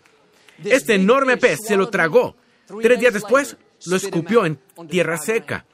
Este 0.63 0.96
enorme 0.96 1.38
pez 1.38 1.60
se 1.65 1.75
lo 1.75 1.89
tragó. 1.89 2.36
Tres 2.82 3.00
días 3.00 3.13
después 3.13 3.58
lo 3.86 3.96
escupió 3.96 4.46
en 4.46 4.60
tierra 4.89 5.18
seca. 5.18 5.65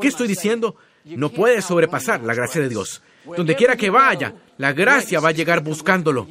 ¿Qué 0.00 0.08
estoy 0.08 0.28
diciendo? 0.28 0.76
No 1.04 1.30
puede 1.30 1.60
sobrepasar 1.62 2.22
la 2.22 2.34
gracia 2.34 2.60
de 2.60 2.68
Dios. 2.68 3.02
Donde 3.24 3.56
quiera 3.56 3.76
que 3.76 3.90
vaya, 3.90 4.34
la 4.58 4.72
gracia 4.72 5.20
va 5.20 5.28
a 5.30 5.32
llegar 5.32 5.62
buscándolo. 5.62 6.26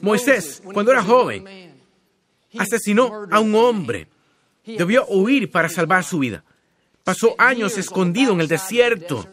Moisés, 0.00 0.62
cuando 0.64 0.92
era 0.92 1.02
joven, 1.02 1.74
asesinó 2.58 3.26
a 3.30 3.40
un 3.40 3.54
hombre. 3.54 4.08
Debió 4.64 5.06
huir 5.06 5.50
para 5.50 5.68
salvar 5.68 6.04
su 6.04 6.20
vida. 6.20 6.44
Pasó 7.04 7.34
años 7.38 7.76
escondido 7.78 8.32
en 8.32 8.40
el 8.40 8.48
desierto. 8.48 9.26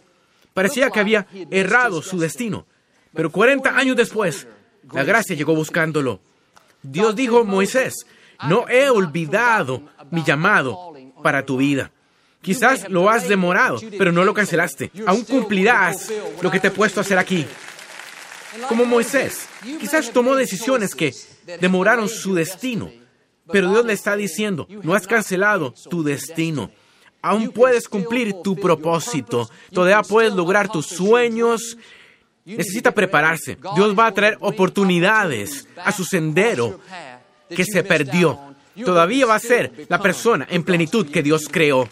Parecía 0.54 0.90
que 0.90 1.00
había 1.00 1.28
errado 1.52 2.02
su 2.02 2.18
destino. 2.18 2.66
Pero 3.14 3.32
40 3.32 3.78
años 3.78 3.96
después, 3.96 4.48
la 4.92 5.04
gracia 5.04 5.36
llegó 5.36 5.56
buscándolo. 5.56 6.22
Dios 6.82 7.16
dijo, 7.16 7.44
Moisés, 7.44 8.06
no 8.48 8.68
he 8.70 8.90
olvidado 8.90 9.84
mi 10.12 10.24
llamado 10.24 10.94
para 11.24 11.46
tu 11.46 11.58
vida. 11.58 11.92
Quizás 12.42 12.90
lo 12.90 13.10
has 13.10 13.28
demorado, 13.28 13.80
pero 13.98 14.12
no 14.12 14.24
lo 14.24 14.34
cancelaste. 14.34 14.92
Aún 15.06 15.24
cumplirás 15.26 16.12
lo 16.42 16.50
que 16.52 16.60
te 16.60 16.68
he 16.68 16.72
puesto 16.72 17.00
a 17.00 17.04
hacer 17.04 17.18
aquí. 17.18 17.46
Como 18.70 18.86
Moisés, 18.86 19.48
quizás 19.80 20.12
tomó 20.12 20.36
decisiones 20.36 20.96
que 20.96 21.14
demoraron 21.60 22.08
su 22.08 22.34
destino, 22.34 22.92
pero 23.52 23.70
Dios 23.70 23.86
le 23.86 23.94
está 23.94 24.16
diciendo, 24.16 24.68
no 24.84 24.94
has 24.94 25.08
cancelado 25.08 25.74
tu 25.90 26.04
destino. 26.04 26.72
Aún 27.22 27.52
puedes 27.52 27.90
cumplir 27.90 28.36
tu 28.44 28.56
propósito. 28.56 29.50
Todavía 29.74 30.02
puedes 30.04 30.34
lograr 30.34 30.70
tus 30.70 30.86
sueños. 30.86 31.78
Necesita 32.56 32.92
prepararse. 32.92 33.58
Dios 33.76 33.98
va 33.98 34.08
a 34.08 34.14
traer 34.14 34.38
oportunidades 34.40 35.68
a 35.84 35.92
su 35.92 36.06
sendero 36.06 36.80
que 37.50 37.66
se 37.66 37.84
perdió. 37.84 38.40
Todavía 38.86 39.26
va 39.26 39.36
a 39.36 39.40
ser 39.40 39.86
la 39.90 40.00
persona 40.00 40.48
en 40.50 40.64
plenitud 40.64 41.10
que 41.12 41.22
Dios 41.22 41.48
creó. 41.52 41.90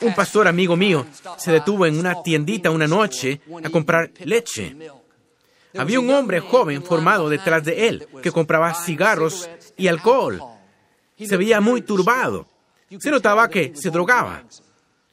Un 0.00 0.14
pastor 0.14 0.48
amigo 0.48 0.76
mío 0.76 1.06
se 1.36 1.52
detuvo 1.52 1.86
en 1.86 1.98
una 1.98 2.22
tiendita 2.22 2.70
una 2.70 2.86
noche 2.86 3.40
a 3.62 3.70
comprar 3.70 4.10
leche. 4.24 4.76
Había 5.76 6.00
un 6.00 6.10
hombre 6.10 6.40
joven 6.40 6.82
formado 6.82 7.28
detrás 7.28 7.64
de 7.64 7.88
él 7.88 8.08
que 8.22 8.32
compraba 8.32 8.74
cigarros 8.74 9.48
y 9.76 9.86
alcohol. 9.86 10.42
Se 11.16 11.36
veía 11.36 11.60
muy 11.60 11.82
turbado. 11.82 12.46
Se 12.98 13.10
notaba 13.10 13.48
que 13.48 13.72
se 13.76 13.90
drogaba. 13.90 14.42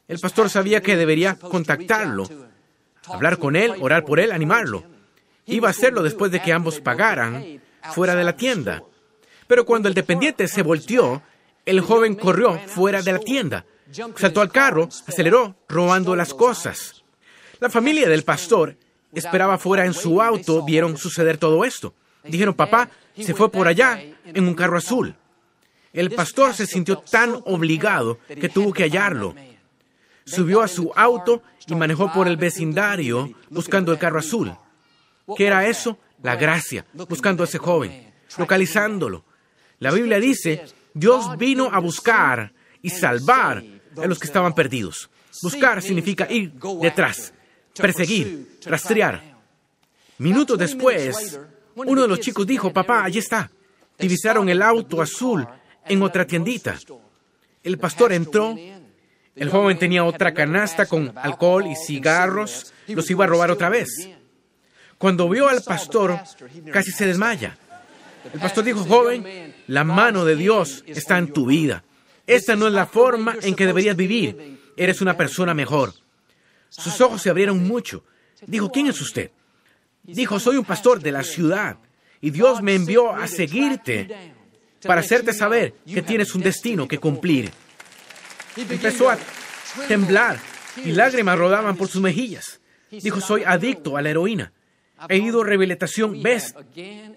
El 0.07 0.19
pastor 0.19 0.49
sabía 0.49 0.81
que 0.81 0.95
debería 0.95 1.35
contactarlo, 1.35 2.27
hablar 3.09 3.37
con 3.37 3.55
él, 3.55 3.73
orar 3.79 4.05
por 4.05 4.19
él, 4.19 4.31
animarlo. 4.31 4.83
Iba 5.45 5.67
a 5.67 5.71
hacerlo 5.71 6.03
después 6.03 6.31
de 6.31 6.41
que 6.41 6.53
ambos 6.53 6.79
pagaran 6.79 7.61
fuera 7.93 8.15
de 8.15 8.23
la 8.23 8.35
tienda. 8.35 8.83
Pero 9.47 9.65
cuando 9.65 9.87
el 9.87 9.93
dependiente 9.93 10.47
se 10.47 10.63
volteó, 10.63 11.21
el 11.65 11.81
joven 11.81 12.15
corrió 12.15 12.59
fuera 12.67 13.01
de 13.01 13.13
la 13.13 13.19
tienda, 13.19 13.65
saltó 14.15 14.41
al 14.41 14.51
carro, 14.51 14.89
aceleró, 15.07 15.55
robando 15.67 16.15
las 16.15 16.33
cosas. 16.33 17.03
La 17.59 17.69
familia 17.69 18.09
del 18.09 18.23
pastor 18.23 18.77
esperaba 19.13 19.57
fuera 19.57 19.85
en 19.85 19.93
su 19.93 20.21
auto, 20.21 20.63
vieron 20.63 20.97
suceder 20.97 21.37
todo 21.37 21.63
esto. 21.63 21.93
Dijeron, 22.23 22.53
papá, 22.53 22.89
se 23.19 23.33
fue 23.33 23.51
por 23.51 23.67
allá 23.67 24.01
en 24.25 24.47
un 24.47 24.55
carro 24.55 24.77
azul. 24.77 25.15
El 25.93 26.11
pastor 26.11 26.53
se 26.53 26.65
sintió 26.65 26.97
tan 26.97 27.35
obligado 27.45 28.19
que 28.27 28.49
tuvo 28.49 28.73
que 28.73 28.83
hallarlo. 28.83 29.33
Subió 30.25 30.61
a 30.61 30.67
su 30.67 30.91
auto 30.95 31.43
y 31.67 31.75
manejó 31.75 32.11
por 32.11 32.27
el 32.27 32.37
vecindario 32.37 33.31
buscando 33.49 33.91
el 33.91 33.99
carro 33.99 34.19
azul. 34.19 34.55
¿Qué 35.37 35.47
era 35.47 35.67
eso? 35.67 35.99
La 36.23 36.35
gracia, 36.35 36.85
buscando 36.93 37.43
a 37.43 37.45
ese 37.45 37.57
joven, 37.57 38.13
localizándolo. 38.37 39.23
La 39.79 39.91
Biblia 39.91 40.19
dice, 40.19 40.65
Dios 40.93 41.37
vino 41.37 41.69
a 41.71 41.79
buscar 41.79 42.53
y 42.81 42.89
salvar 42.89 43.63
a 43.97 44.05
los 44.05 44.19
que 44.19 44.27
estaban 44.27 44.53
perdidos. 44.53 45.09
Buscar 45.41 45.81
significa 45.81 46.31
ir 46.31 46.53
detrás, 46.81 47.33
perseguir, 47.75 48.59
rastrear. 48.65 49.35
Minutos 50.17 50.57
después, 50.57 51.39
uno 51.75 52.01
de 52.01 52.07
los 52.07 52.19
chicos 52.19 52.47
dijo, 52.47 52.71
papá, 52.71 53.03
allí 53.03 53.19
está. 53.19 53.51
Divisaron 53.99 54.47
el 54.49 54.61
auto 54.61 55.01
azul 55.01 55.45
en 55.85 56.01
otra 56.01 56.25
tiendita. 56.25 56.77
El 57.63 57.77
pastor 57.77 58.13
entró. 58.13 58.55
El 59.35 59.49
joven 59.49 59.77
tenía 59.77 60.05
otra 60.05 60.33
canasta 60.33 60.85
con 60.85 61.13
alcohol 61.17 61.67
y 61.67 61.75
cigarros. 61.75 62.73
Los 62.87 63.09
iba 63.09 63.25
a 63.25 63.27
robar 63.27 63.51
otra 63.51 63.69
vez. 63.69 63.89
Cuando 64.97 65.27
vio 65.27 65.49
al 65.49 65.61
pastor, 65.61 66.19
casi 66.71 66.91
se 66.91 67.05
desmaya. 67.05 67.57
El 68.33 68.39
pastor 68.39 68.63
dijo, 68.63 68.83
joven, 68.85 69.53
la 69.67 69.83
mano 69.83 70.25
de 70.25 70.35
Dios 70.35 70.83
está 70.87 71.17
en 71.17 71.33
tu 71.33 71.45
vida. 71.45 71.83
Esta 72.25 72.55
no 72.55 72.67
es 72.67 72.73
la 72.73 72.85
forma 72.85 73.35
en 73.41 73.55
que 73.55 73.65
deberías 73.65 73.95
vivir. 73.95 74.59
Eres 74.77 75.01
una 75.01 75.15
persona 75.15 75.53
mejor. 75.53 75.93
Sus 76.69 76.99
ojos 77.01 77.21
se 77.21 77.29
abrieron 77.29 77.67
mucho. 77.67 78.03
Dijo, 78.47 78.71
¿quién 78.71 78.87
es 78.87 78.99
usted? 79.01 79.31
Dijo, 80.03 80.39
soy 80.39 80.57
un 80.57 80.65
pastor 80.65 81.01
de 81.01 81.11
la 81.11 81.23
ciudad 81.23 81.77
y 82.21 82.31
Dios 82.31 82.61
me 82.61 82.73
envió 82.73 83.13
a 83.13 83.27
seguirte 83.27 84.33
para 84.85 85.01
hacerte 85.01 85.33
saber 85.33 85.75
que 85.85 86.01
tienes 86.01 86.33
un 86.35 86.41
destino 86.41 86.87
que 86.87 86.99
cumplir. 86.99 87.51
Empezó 88.57 89.09
a 89.09 89.17
temblar 89.87 90.39
y 90.83 90.91
lágrimas 90.91 91.37
rodaban 91.37 91.75
por 91.75 91.87
sus 91.87 92.01
mejillas. 92.01 92.59
Dijo, 92.91 93.19
soy 93.21 93.43
adicto 93.43 93.97
a 93.97 94.01
la 94.01 94.09
heroína. 94.09 94.51
He 95.09 95.17
ido 95.17 95.41
a 95.41 95.45
rehabilitación 95.45 96.21
vez 96.21 96.55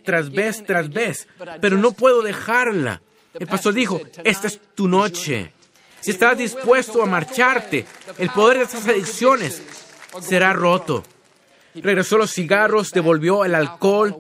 tras 0.04 0.30
vez 0.30 0.64
tras 0.64 0.90
vez, 0.90 1.28
pero 1.61 1.76
no 1.78 1.92
puedo 1.92 2.23
dejarla. 2.23 3.02
El 3.38 3.47
pastor 3.47 3.75
dijo, 3.75 4.00
esta 4.25 4.49
es 4.49 4.61
tu 4.75 4.88
noche. 4.88 5.52
Si 6.00 6.11
estás 6.11 6.37
dispuesto 6.38 7.02
a 7.02 7.07
marcharte, 7.07 7.85
el 8.18 8.30
poder 8.30 8.59
de 8.59 8.64
esas 8.64 8.87
adicciones 8.88 9.62
será 10.21 10.52
roto. 10.52 11.04
Regresó 11.75 12.18
los 12.18 12.33
cigarros, 12.33 12.90
devolvió 12.90 13.45
el 13.45 13.54
alcohol 13.54 14.16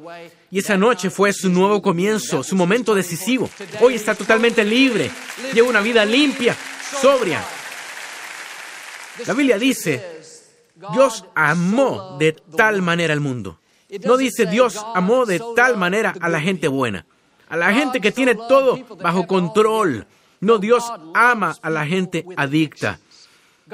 y 0.50 0.60
esa 0.60 0.76
noche 0.76 1.10
fue 1.10 1.32
su 1.32 1.48
nuevo 1.48 1.82
comienzo, 1.82 2.42
su 2.42 2.56
momento 2.56 2.94
decisivo. 2.94 3.50
Hoy 3.80 3.94
está 3.94 4.14
totalmente 4.14 4.64
libre, 4.64 5.10
lleva 5.52 5.68
una 5.68 5.80
vida 5.80 6.04
limpia, 6.04 6.56
sobria. 7.00 7.44
La 9.26 9.34
Biblia 9.34 9.58
dice, 9.58 10.20
Dios 10.92 11.24
amó 11.34 12.16
de 12.18 12.32
tal 12.56 12.82
manera 12.82 13.12
al 13.12 13.20
mundo. 13.20 13.58
No 14.04 14.16
dice 14.16 14.46
Dios 14.46 14.84
amó 14.94 15.24
de 15.24 15.40
tal 15.56 15.76
manera 15.76 16.14
a 16.20 16.28
la 16.28 16.40
gente 16.40 16.68
buena, 16.68 17.06
a 17.48 17.56
la 17.56 17.72
gente 17.72 18.00
que 18.00 18.12
tiene 18.12 18.34
todo 18.34 18.78
bajo 19.00 19.26
control. 19.26 20.06
No, 20.40 20.58
Dios 20.58 20.84
ama 21.14 21.56
a 21.62 21.70
la 21.70 21.86
gente 21.86 22.24
adicta. 22.36 23.00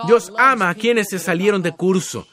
Dios 0.06 0.32
ama 0.38 0.70
a 0.70 0.74
quienes 0.74 1.08
se 1.08 1.18
salieron 1.18 1.62
de 1.62 1.72
curso. 1.72 2.26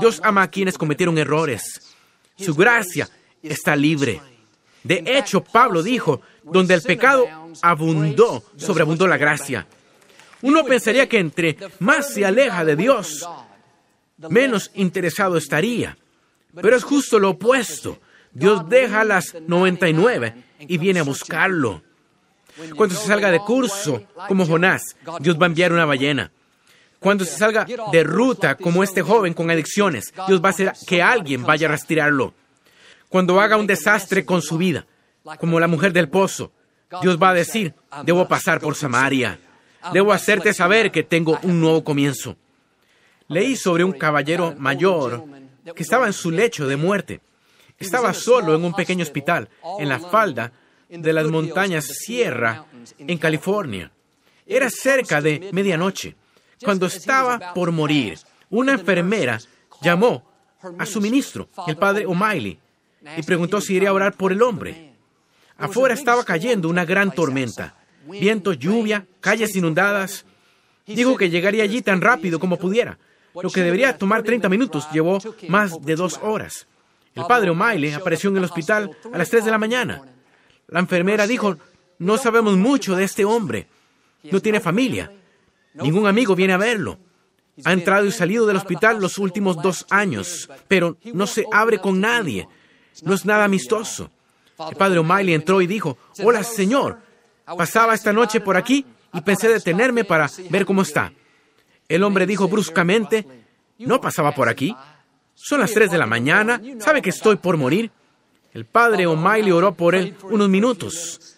Dios 0.00 0.20
ama 0.22 0.42
a 0.42 0.50
quienes 0.50 0.76
cometieron 0.76 1.16
errores. 1.18 1.94
Su 2.36 2.54
gracia 2.54 3.08
está 3.42 3.74
libre. 3.76 4.20
De 4.82 5.02
hecho, 5.06 5.42
Pablo 5.42 5.82
dijo, 5.82 6.20
donde 6.42 6.74
el 6.74 6.82
pecado 6.82 7.26
abundó, 7.62 8.42
sobreabundó 8.56 9.06
la 9.06 9.16
gracia. 9.16 9.66
Uno 10.42 10.64
pensaría 10.64 11.08
que 11.08 11.18
entre 11.18 11.56
más 11.78 12.12
se 12.12 12.24
aleja 12.24 12.64
de 12.64 12.76
Dios, 12.76 13.28
menos 14.28 14.70
interesado 14.74 15.36
estaría. 15.36 15.96
Pero 16.54 16.76
es 16.76 16.84
justo 16.84 17.18
lo 17.18 17.30
opuesto. 17.30 17.98
Dios 18.32 18.68
deja 18.68 19.04
las 19.04 19.34
99 19.34 20.34
y 20.60 20.78
viene 20.78 21.00
a 21.00 21.04
buscarlo. 21.04 21.82
Cuando 22.76 22.94
se 22.94 23.06
salga 23.06 23.30
de 23.30 23.40
curso, 23.40 24.02
como 24.28 24.46
Jonás, 24.46 24.96
Dios 25.20 25.38
va 25.40 25.46
a 25.46 25.48
enviar 25.48 25.72
una 25.72 25.86
ballena. 25.86 26.30
Cuando 26.98 27.24
se 27.24 27.36
salga 27.36 27.66
de 27.90 28.04
ruta, 28.04 28.54
como 28.54 28.84
este 28.84 29.02
joven 29.02 29.34
con 29.34 29.50
adicciones, 29.50 30.12
Dios 30.28 30.42
va 30.42 30.48
a 30.48 30.50
hacer 30.50 30.72
que 30.86 31.02
alguien 31.02 31.42
vaya 31.42 31.66
a 31.66 31.70
rastrearlo. 31.70 32.34
Cuando 33.08 33.40
haga 33.40 33.56
un 33.56 33.66
desastre 33.66 34.24
con 34.24 34.40
su 34.40 34.56
vida, 34.56 34.86
como 35.38 35.58
la 35.58 35.66
mujer 35.66 35.92
del 35.92 36.08
pozo, 36.08 36.52
Dios 37.00 37.18
va 37.20 37.30
a 37.30 37.34
decir, 37.34 37.74
debo 38.04 38.28
pasar 38.28 38.60
por 38.60 38.74
Samaria. 38.74 39.38
Debo 39.92 40.12
hacerte 40.12 40.54
saber 40.54 40.90
que 40.90 41.02
tengo 41.02 41.38
un 41.42 41.60
nuevo 41.60 41.82
comienzo. 41.82 42.36
Leí 43.28 43.56
sobre 43.56 43.84
un 43.84 43.92
caballero 43.92 44.54
mayor 44.58 45.24
que 45.74 45.82
estaba 45.82 46.06
en 46.06 46.12
su 46.12 46.30
lecho 46.30 46.66
de 46.66 46.76
muerte. 46.76 47.20
Estaba 47.78 48.14
solo 48.14 48.54
en 48.54 48.64
un 48.64 48.74
pequeño 48.74 49.02
hospital 49.02 49.48
en 49.78 49.88
la 49.88 49.98
falda 49.98 50.52
de 50.88 51.12
las 51.12 51.26
montañas 51.26 51.86
Sierra, 51.86 52.66
en 52.98 53.18
California. 53.18 53.90
Era 54.46 54.68
cerca 54.70 55.20
de 55.20 55.48
medianoche. 55.52 56.14
Cuando 56.62 56.86
estaba 56.86 57.54
por 57.54 57.72
morir, 57.72 58.18
una 58.50 58.72
enfermera 58.72 59.40
llamó 59.80 60.22
a 60.78 60.86
su 60.86 61.00
ministro, 61.00 61.48
el 61.66 61.76
padre 61.76 62.06
O'Malley, 62.06 62.58
y 63.16 63.22
preguntó 63.22 63.60
si 63.60 63.74
iría 63.74 63.88
a 63.88 63.94
orar 63.94 64.14
por 64.14 64.30
el 64.32 64.42
hombre. 64.42 64.92
Afuera 65.56 65.94
estaba 65.94 66.24
cayendo 66.24 66.68
una 66.68 66.84
gran 66.84 67.12
tormenta. 67.12 67.74
Viento, 68.06 68.52
lluvia, 68.52 69.06
calles 69.20 69.54
inundadas. 69.56 70.24
Dijo 70.86 71.16
que 71.16 71.30
llegaría 71.30 71.62
allí 71.62 71.82
tan 71.82 72.00
rápido 72.00 72.38
como 72.38 72.58
pudiera. 72.58 72.98
Lo 73.34 73.50
que 73.50 73.62
debería 73.62 73.96
tomar 73.96 74.22
30 74.22 74.48
minutos 74.48 74.88
llevó 74.92 75.18
más 75.48 75.80
de 75.82 75.96
dos 75.96 76.20
horas. 76.22 76.66
El 77.14 77.24
padre 77.24 77.50
O'Malley 77.50 77.92
apareció 77.92 78.30
en 78.30 78.38
el 78.38 78.44
hospital 78.44 78.90
a 79.12 79.18
las 79.18 79.30
3 79.30 79.44
de 79.44 79.50
la 79.50 79.58
mañana. 79.58 80.02
La 80.68 80.80
enfermera 80.80 81.26
dijo, 81.26 81.56
no 81.98 82.16
sabemos 82.16 82.56
mucho 82.56 82.96
de 82.96 83.04
este 83.04 83.24
hombre. 83.24 83.68
No 84.24 84.40
tiene 84.40 84.60
familia. 84.60 85.12
Ningún 85.74 86.06
amigo 86.06 86.34
viene 86.34 86.52
a 86.52 86.58
verlo. 86.58 86.98
Ha 87.64 87.72
entrado 87.72 88.06
y 88.06 88.12
salido 88.12 88.46
del 88.46 88.56
hospital 88.56 89.00
los 89.00 89.18
últimos 89.18 89.60
dos 89.60 89.86
años, 89.90 90.48
pero 90.68 90.96
no 91.12 91.26
se 91.26 91.44
abre 91.52 91.78
con 91.78 92.00
nadie. 92.00 92.48
No 93.02 93.14
es 93.14 93.24
nada 93.24 93.44
amistoso. 93.44 94.10
El 94.70 94.76
padre 94.76 94.98
O'Malley 94.98 95.34
entró 95.34 95.60
y 95.60 95.66
dijo, 95.66 95.98
hola 96.22 96.42
señor, 96.44 96.98
pasaba 97.44 97.94
esta 97.94 98.12
noche 98.12 98.40
por 98.40 98.56
aquí 98.56 98.84
y 99.12 99.20
pensé 99.20 99.48
detenerme 99.48 100.04
para 100.04 100.30
ver 100.50 100.64
cómo 100.64 100.82
está. 100.82 101.12
El 101.88 102.02
hombre 102.02 102.26
dijo 102.26 102.48
bruscamente, 102.48 103.26
no 103.78 104.00
pasaba 104.00 104.32
por 104.32 104.48
aquí. 104.48 104.74
Son 105.34 105.60
las 105.60 105.72
tres 105.72 105.90
de 105.90 105.98
la 105.98 106.06
mañana, 106.06 106.60
sabe 106.78 107.02
que 107.02 107.10
estoy 107.10 107.36
por 107.36 107.56
morir. 107.56 107.90
El 108.52 108.66
padre 108.66 109.06
O'Malley 109.06 109.50
oró 109.50 109.74
por 109.74 109.94
él 109.94 110.14
unos 110.24 110.48
minutos. 110.48 111.36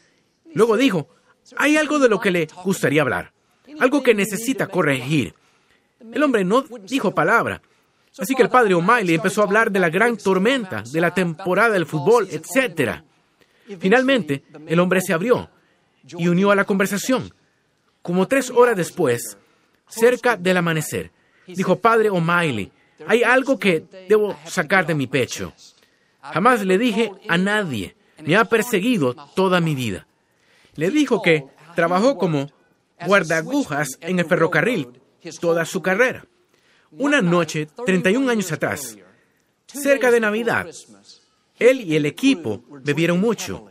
Luego 0.52 0.76
dijo, 0.76 1.08
hay 1.56 1.76
algo 1.76 1.98
de 1.98 2.08
lo 2.08 2.20
que 2.20 2.30
le 2.30 2.48
gustaría 2.64 3.02
hablar, 3.02 3.32
algo 3.78 4.02
que 4.02 4.14
necesita 4.14 4.66
corregir. 4.66 5.34
El 6.12 6.22
hombre 6.22 6.44
no 6.44 6.62
dijo 6.62 7.14
palabra. 7.14 7.62
Así 8.18 8.34
que 8.34 8.42
el 8.42 8.48
padre 8.48 8.74
O'Malley 8.74 9.14
empezó 9.14 9.40
a 9.40 9.44
hablar 9.44 9.72
de 9.72 9.80
la 9.80 9.90
gran 9.90 10.16
tormenta, 10.16 10.82
de 10.82 11.00
la 11.00 11.12
temporada 11.12 11.70
del 11.70 11.86
fútbol, 11.86 12.28
etc. 12.30 13.02
Finalmente, 13.80 14.44
el 14.66 14.78
hombre 14.78 15.00
se 15.00 15.12
abrió 15.12 15.50
y 16.06 16.28
unió 16.28 16.50
a 16.50 16.56
la 16.56 16.64
conversación. 16.64 17.32
Como 18.02 18.28
tres 18.28 18.50
horas 18.50 18.76
después, 18.76 19.38
cerca 19.88 20.36
del 20.36 20.56
amanecer, 20.56 21.10
dijo 21.46 21.78
Padre 21.78 22.10
O'Malley, 22.10 22.70
hay 23.06 23.22
algo 23.22 23.58
que 23.58 23.84
debo 24.08 24.36
sacar 24.46 24.86
de 24.86 24.94
mi 24.94 25.06
pecho. 25.06 25.52
Jamás 26.20 26.64
le 26.64 26.78
dije 26.78 27.12
a 27.28 27.36
nadie, 27.36 27.96
me 28.24 28.36
ha 28.36 28.44
perseguido 28.44 29.14
toda 29.34 29.60
mi 29.60 29.74
vida. 29.74 30.06
Le 30.76 30.90
dijo 30.90 31.22
que 31.22 31.46
trabajó 31.74 32.16
como 32.16 32.50
guardagujas 33.06 33.98
en 34.00 34.18
el 34.18 34.26
ferrocarril 34.26 35.00
toda 35.40 35.64
su 35.64 35.82
carrera. 35.82 36.26
Una 36.90 37.20
noche, 37.20 37.68
31 37.86 38.30
años 38.30 38.52
atrás, 38.52 38.96
cerca 39.66 40.10
de 40.10 40.20
Navidad, 40.20 40.68
él 41.58 41.80
y 41.80 41.96
el 41.96 42.06
equipo 42.06 42.62
bebieron 42.82 43.20
mucho. 43.20 43.70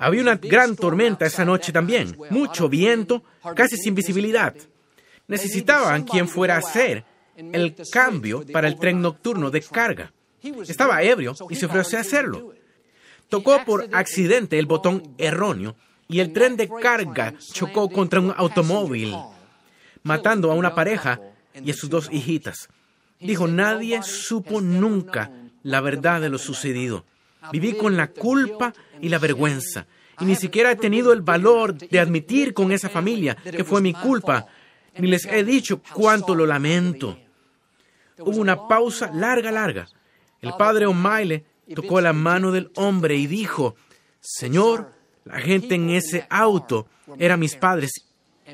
Había 0.00 0.22
una 0.22 0.34
gran 0.34 0.74
tormenta 0.74 1.26
esa 1.26 1.44
noche 1.44 1.70
también, 1.70 2.16
mucho 2.30 2.68
viento, 2.68 3.22
casi 3.54 3.76
sin 3.76 3.94
visibilidad 3.94 4.54
necesitaban 5.30 6.02
quien 6.02 6.28
fuera 6.28 6.56
a 6.56 6.58
hacer 6.58 7.04
el 7.36 7.76
cambio 7.90 8.44
para 8.52 8.66
el 8.66 8.76
tren 8.78 9.00
nocturno 9.00 9.50
de 9.50 9.62
carga. 9.62 10.12
Estaba 10.66 11.02
ebrio 11.02 11.34
y 11.48 11.54
se 11.54 11.66
ofreció 11.66 11.98
a 11.98 12.00
hacerlo. 12.00 12.52
Tocó 13.28 13.64
por 13.64 13.88
accidente 13.92 14.58
el 14.58 14.66
botón 14.66 15.14
erróneo 15.18 15.76
y 16.08 16.18
el 16.18 16.32
tren 16.32 16.56
de 16.56 16.68
carga 16.68 17.34
chocó 17.52 17.88
contra 17.88 18.18
un 18.18 18.34
automóvil, 18.36 19.14
matando 20.02 20.50
a 20.50 20.54
una 20.54 20.74
pareja 20.74 21.20
y 21.54 21.70
a 21.70 21.74
sus 21.74 21.88
dos 21.88 22.08
hijitas. 22.10 22.68
Dijo, 23.20 23.46
nadie 23.46 24.02
supo 24.02 24.60
nunca 24.60 25.30
la 25.62 25.80
verdad 25.80 26.20
de 26.20 26.28
lo 26.28 26.38
sucedido. 26.38 27.04
Viví 27.52 27.74
con 27.74 27.96
la 27.96 28.08
culpa 28.08 28.72
y 29.00 29.08
la 29.08 29.18
vergüenza 29.18 29.86
y 30.20 30.24
ni 30.26 30.36
siquiera 30.36 30.70
he 30.70 30.76
tenido 30.76 31.12
el 31.12 31.22
valor 31.22 31.74
de 31.74 31.98
admitir 31.98 32.52
con 32.52 32.70
esa 32.72 32.88
familia 32.88 33.34
que 33.34 33.64
fue 33.64 33.80
mi 33.80 33.94
culpa 33.94 34.46
ni 34.98 35.08
les 35.08 35.24
he 35.24 35.44
dicho 35.44 35.80
cuánto 35.94 36.34
lo 36.34 36.46
lamento. 36.46 37.18
Hubo 38.18 38.38
una 38.38 38.68
pausa 38.68 39.10
larga, 39.14 39.50
larga. 39.50 39.88
El 40.42 40.52
padre 40.58 40.86
O'Malley 40.86 41.44
tocó 41.74 42.00
la 42.00 42.12
mano 42.12 42.52
del 42.52 42.70
hombre 42.74 43.16
y 43.16 43.26
dijo, 43.26 43.76
Señor, 44.20 44.92
la 45.24 45.38
gente 45.38 45.76
en 45.76 45.90
ese 45.90 46.26
auto 46.28 46.86
eran 47.18 47.40
mis 47.40 47.56
padres 47.56 47.92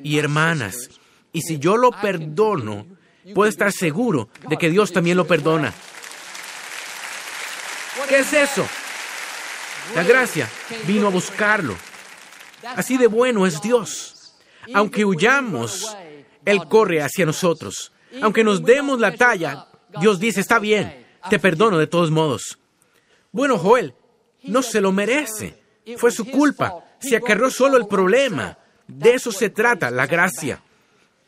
y 0.04 0.18
hermanas. 0.18 0.90
Y 1.32 1.40
si 1.40 1.58
yo 1.58 1.76
lo 1.76 1.90
perdono, 1.90 2.86
puedo 3.34 3.48
estar 3.48 3.72
seguro 3.72 4.28
de 4.48 4.56
que 4.56 4.70
Dios 4.70 4.92
también 4.92 5.16
lo 5.16 5.26
perdona. 5.26 5.74
¿Qué 8.08 8.18
es 8.18 8.32
eso? 8.32 8.66
La 9.94 10.02
gracia 10.02 10.48
vino 10.86 11.06
a 11.06 11.10
buscarlo. 11.10 11.76
Así 12.76 12.96
de 12.96 13.06
bueno 13.06 13.46
es 13.46 13.60
Dios. 13.60 14.34
Aunque 14.74 15.04
huyamos 15.04 15.96
él 16.46 16.60
corre 16.68 17.02
hacia 17.02 17.26
nosotros. 17.26 17.92
Aunque 18.22 18.44
nos 18.44 18.62
demos 18.62 19.00
la 19.00 19.14
talla, 19.14 19.66
Dios 20.00 20.18
dice, 20.18 20.40
está 20.40 20.58
bien, 20.58 21.06
te 21.28 21.38
perdono 21.38 21.76
de 21.76 21.88
todos 21.88 22.10
modos. 22.10 22.58
Bueno, 23.32 23.58
Joel, 23.58 23.94
no 24.44 24.62
se 24.62 24.80
lo 24.80 24.92
merece. 24.92 25.60
Fue 25.98 26.10
su 26.10 26.24
culpa. 26.24 26.84
Se 27.00 27.16
acarró 27.16 27.50
solo 27.50 27.76
el 27.76 27.86
problema. 27.86 28.58
De 28.86 29.14
eso 29.14 29.32
se 29.32 29.50
trata, 29.50 29.90
la 29.90 30.06
gracia. 30.06 30.62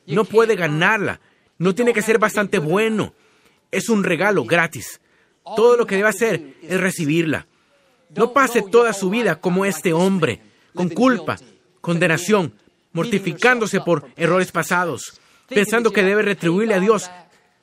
No 0.06 0.24
puede 0.24 0.56
ganarla. 0.56 1.20
No 1.58 1.74
tiene 1.74 1.92
que 1.92 2.02
ser 2.02 2.18
bastante 2.18 2.58
bueno. 2.58 3.12
Es 3.70 3.88
un 3.88 4.04
regalo 4.04 4.44
gratis. 4.44 5.00
Todo 5.56 5.76
lo 5.76 5.86
que 5.86 5.96
debe 5.96 6.08
hacer 6.08 6.54
es 6.62 6.80
recibirla. 6.80 7.46
No 8.14 8.32
pase 8.32 8.62
toda 8.62 8.92
su 8.92 9.10
vida 9.10 9.36
como 9.36 9.64
este 9.64 9.92
hombre, 9.92 10.40
con 10.74 10.88
culpa, 10.88 11.36
condenación, 11.80 12.54
mortificándose 12.92 13.80
por 13.80 14.08
errores 14.16 14.50
pasados, 14.50 15.20
pensando 15.48 15.92
que 15.92 16.02
debe 16.02 16.22
retribuirle 16.22 16.74
a 16.74 16.80
Dios, 16.80 17.10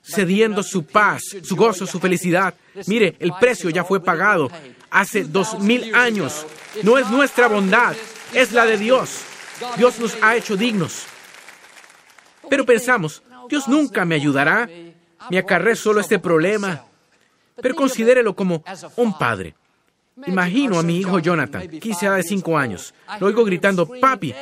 cediendo 0.04 0.62
su 0.62 0.86
paz, 0.86 1.22
su 1.44 1.56
gozo, 1.56 1.88
su 1.88 2.00
felicidad. 2.00 2.54
Mire, 2.88 3.16
el 3.20 3.34
precio 3.40 3.70
ya 3.70 3.84
fue 3.84 4.04
pagado 4.04 4.50
hace 4.90 5.24
dos 5.24 5.60
mil 5.60 5.94
años. 5.96 6.46
No 6.84 6.98
es 6.98 7.10
nuestra 7.10 7.48
bondad, 7.48 7.96
es 8.34 8.52
la 8.52 8.66
de 8.66 8.78
Dios. 8.78 9.22
Dios 9.78 10.00
nos 10.00 10.18
ha 10.22 10.36
hecho 10.36 10.56
dignos. 10.56 11.06
Pero 12.50 12.66
pensamos, 12.66 13.24
Dios 13.50 13.68
nunca 13.68 14.06
me 14.06 14.16
ayudará, 14.16 14.70
me 15.30 15.38
acarré 15.38 15.76
solo 15.76 16.00
este 16.02 16.20
problema. 16.20 16.86
Pero 17.62 17.76
considérelo 17.76 18.36
como 18.36 18.64
un 18.98 19.18
padre. 19.18 19.56
Imagino 20.26 20.80
a 20.80 20.84
mi 20.84 20.98
hijo 21.00 21.20
Jonathan, 21.20 21.68
quizá 21.68 22.16
de 22.16 22.24
cinco 22.24 22.58
años. 22.58 22.94
Lo 23.20 23.28
oigo 23.28 23.44
gritando, 23.44 23.88
papi, 23.88 24.34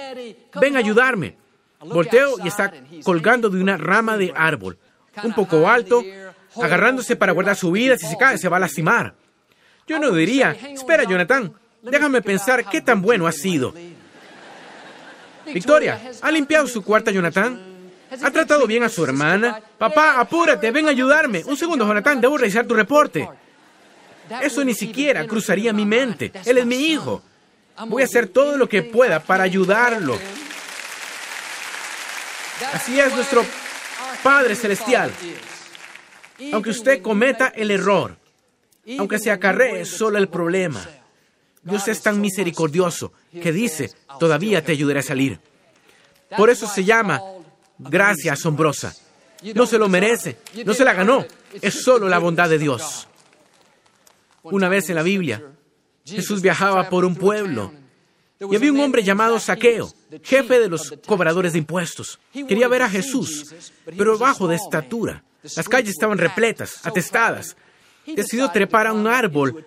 ven 0.59 0.75
a 0.75 0.79
ayudarme. 0.79 1.37
Volteo 1.79 2.35
y 2.43 2.47
está 2.47 2.71
colgando 3.03 3.49
de 3.49 3.61
una 3.61 3.77
rama 3.77 4.17
de 4.17 4.31
árbol, 4.35 4.77
un 5.23 5.33
poco 5.33 5.67
alto, 5.67 6.03
agarrándose 6.61 7.15
para 7.15 7.33
guardar 7.33 7.55
su 7.55 7.71
vida. 7.71 7.97
Si 7.97 8.05
se 8.05 8.17
cae, 8.17 8.37
se 8.37 8.49
va 8.49 8.57
a 8.57 8.61
lastimar. 8.61 9.15
Yo 9.87 9.99
no 9.99 10.11
diría, 10.11 10.51
espera, 10.51 11.03
Jonathan, 11.03 11.53
déjame 11.81 12.21
pensar 12.21 12.65
qué 12.65 12.81
tan 12.81 13.01
bueno 13.01 13.27
ha 13.27 13.31
sido. 13.31 13.73
Victoria, 15.45 15.99
¿ha 16.21 16.31
limpiado 16.31 16.67
su 16.67 16.83
cuarta, 16.83 17.11
Jonathan? 17.11 17.72
¿Ha 18.21 18.31
tratado 18.31 18.67
bien 18.67 18.83
a 18.83 18.89
su 18.89 19.03
hermana? 19.03 19.61
Papá, 19.77 20.19
apúrate, 20.19 20.71
ven 20.71 20.87
a 20.87 20.91
ayudarme. 20.91 21.43
Un 21.45 21.57
segundo, 21.57 21.85
Jonathan, 21.87 22.21
debo 22.21 22.37
revisar 22.37 22.65
tu 22.65 22.73
reporte. 22.73 23.27
Eso 24.41 24.63
ni 24.63 24.73
siquiera 24.73 25.25
cruzaría 25.25 25.73
mi 25.73 25.85
mente. 25.85 26.31
Él 26.45 26.57
es 26.57 26.65
mi 26.65 26.75
hijo. 26.75 27.21
Voy 27.87 28.01
a 28.01 28.05
hacer 28.05 28.27
todo 28.27 28.57
lo 28.57 28.69
que 28.69 28.83
pueda 28.83 29.19
para 29.19 29.43
ayudarlo. 29.43 30.17
Así 32.71 32.99
es 32.99 33.13
nuestro 33.15 33.45
Padre 34.21 34.55
Celestial. 34.55 35.11
Aunque 36.51 36.69
usted 36.69 37.01
cometa 37.01 37.47
el 37.55 37.71
error, 37.71 38.17
aunque 38.97 39.19
se 39.19 39.31
acarree 39.31 39.85
solo 39.85 40.17
el 40.17 40.29
problema, 40.29 40.85
Dios 41.63 41.87
es 41.87 42.01
tan 42.01 42.19
misericordioso 42.19 43.13
que 43.31 43.51
dice, 43.51 43.91
todavía 44.19 44.63
te 44.63 44.73
ayudaré 44.73 44.99
a 44.99 45.03
salir. 45.03 45.39
Por 46.35 46.49
eso 46.49 46.67
se 46.67 46.83
llama 46.83 47.21
gracia 47.77 48.33
asombrosa. 48.33 48.95
No 49.55 49.65
se 49.65 49.77
lo 49.77 49.89
merece, 49.89 50.37
no 50.65 50.73
se 50.73 50.85
la 50.85 50.93
ganó, 50.93 51.25
es 51.61 51.83
solo 51.83 52.07
la 52.07 52.19
bondad 52.19 52.49
de 52.49 52.57
Dios. 52.57 53.07
Una 54.43 54.69
vez 54.69 54.89
en 54.89 54.95
la 54.95 55.03
Biblia, 55.03 55.43
Jesús 56.05 56.41
viajaba 56.41 56.89
por 56.89 57.05
un 57.05 57.15
pueblo 57.15 57.73
y 58.39 58.55
había 58.55 58.71
un 58.71 58.79
hombre 58.79 59.03
llamado 59.03 59.39
Saqueo, 59.39 59.93
jefe 60.21 60.59
de 60.59 60.69
los 60.69 60.93
cobradores 61.05 61.53
de 61.53 61.59
impuestos. 61.59 62.19
Quería 62.31 62.67
ver 62.67 62.81
a 62.81 62.89
Jesús, 62.89 63.53
pero 63.97 64.17
bajo 64.17 64.47
de 64.47 64.55
estatura. 64.55 65.23
Las 65.55 65.67
calles 65.67 65.91
estaban 65.91 66.17
repletas, 66.17 66.85
atestadas. 66.85 67.55
Decidió 68.05 68.49
trepar 68.49 68.87
a 68.87 68.93
un 68.93 69.07
árbol 69.07 69.65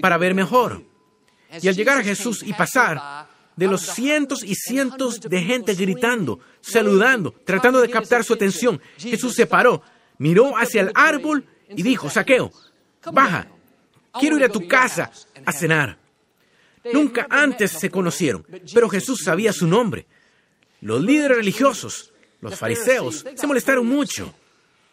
para 0.00 0.18
ver 0.18 0.34
mejor. 0.34 0.82
Y 1.60 1.68
al 1.68 1.74
llegar 1.74 1.98
a 1.98 2.04
Jesús 2.04 2.42
y 2.44 2.52
pasar, 2.52 3.28
de 3.56 3.66
los 3.66 3.82
cientos 3.82 4.44
y 4.44 4.54
cientos 4.54 5.20
de 5.20 5.42
gente 5.42 5.74
gritando, 5.74 6.38
saludando, 6.60 7.32
tratando 7.44 7.80
de 7.80 7.90
captar 7.90 8.24
su 8.24 8.34
atención, 8.34 8.80
Jesús 8.98 9.34
se 9.34 9.46
paró, 9.46 9.82
miró 10.18 10.56
hacia 10.56 10.82
el 10.82 10.92
árbol 10.94 11.46
y 11.68 11.82
dijo, 11.82 12.10
Saqueo, 12.10 12.52
baja, 13.12 13.48
quiero 14.18 14.36
ir 14.36 14.44
a 14.44 14.48
tu 14.48 14.66
casa 14.66 15.10
a 15.44 15.52
cenar. 15.52 15.98
Nunca 16.92 17.26
antes 17.28 17.72
se 17.72 17.90
conocieron, 17.90 18.46
pero 18.72 18.88
Jesús 18.88 19.20
sabía 19.24 19.52
su 19.52 19.66
nombre. 19.66 20.06
Los 20.80 21.02
líderes 21.02 21.36
religiosos, 21.36 22.12
los 22.40 22.58
fariseos, 22.58 23.24
se 23.34 23.46
molestaron 23.46 23.86
mucho. 23.86 24.34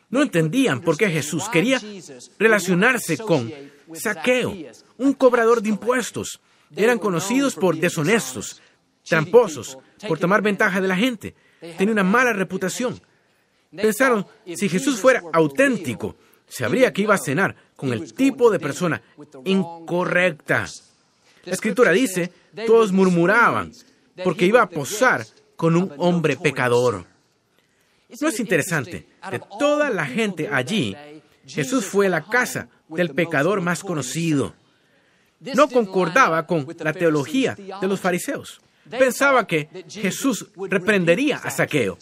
No 0.09 0.21
entendían 0.21 0.81
por 0.81 0.97
qué 0.97 1.09
Jesús 1.09 1.47
quería 1.49 1.81
relacionarse 2.37 3.17
con 3.17 3.51
Saqueo, 3.93 4.55
un 4.97 5.13
cobrador 5.13 5.61
de 5.61 5.69
impuestos. 5.69 6.41
Eran 6.75 6.99
conocidos 6.99 7.55
por 7.55 7.77
deshonestos, 7.77 8.61
tramposos, 9.07 9.77
por 10.07 10.19
tomar 10.19 10.41
ventaja 10.41 10.81
de 10.81 10.87
la 10.87 10.95
gente. 10.97 11.35
Tenía 11.59 11.93
una 11.93 12.03
mala 12.03 12.33
reputación. 12.33 12.99
Pensaron, 13.75 14.25
si 14.55 14.69
Jesús 14.69 14.99
fuera 14.99 15.21
auténtico, 15.33 16.15
sabría 16.47 16.93
que 16.93 17.01
iba 17.01 17.15
a 17.15 17.19
cenar 17.19 17.55
con 17.75 17.91
el 17.93 18.13
tipo 18.13 18.49
de 18.49 18.59
persona 18.59 19.01
incorrecta. 19.45 20.67
La 21.45 21.53
escritura 21.53 21.91
dice, 21.91 22.31
todos 22.65 22.91
murmuraban 22.91 23.71
porque 24.23 24.45
iba 24.45 24.61
a 24.61 24.69
posar 24.69 25.25
con 25.55 25.75
un 25.75 25.93
hombre 25.97 26.37
pecador. 26.37 27.05
¿No 28.21 28.29
es 28.29 28.39
interesante? 28.39 29.07
De 29.29 29.41
toda 29.59 29.89
la 29.89 30.05
gente 30.05 30.49
allí, 30.51 30.95
Jesús 31.45 31.85
fue 31.85 32.09
la 32.09 32.25
casa 32.25 32.69
del 32.87 33.13
pecador 33.13 33.61
más 33.61 33.83
conocido. 33.83 34.53
No 35.39 35.67
concordaba 35.67 36.47
con 36.47 36.67
la 36.79 36.93
teología 36.93 37.55
de 37.55 37.87
los 37.87 37.99
fariseos. 37.99 38.61
Pensaba 38.89 39.45
que 39.45 39.69
Jesús 39.89 40.47
reprendería 40.69 41.37
a 41.37 41.49
Saqueo 41.49 41.97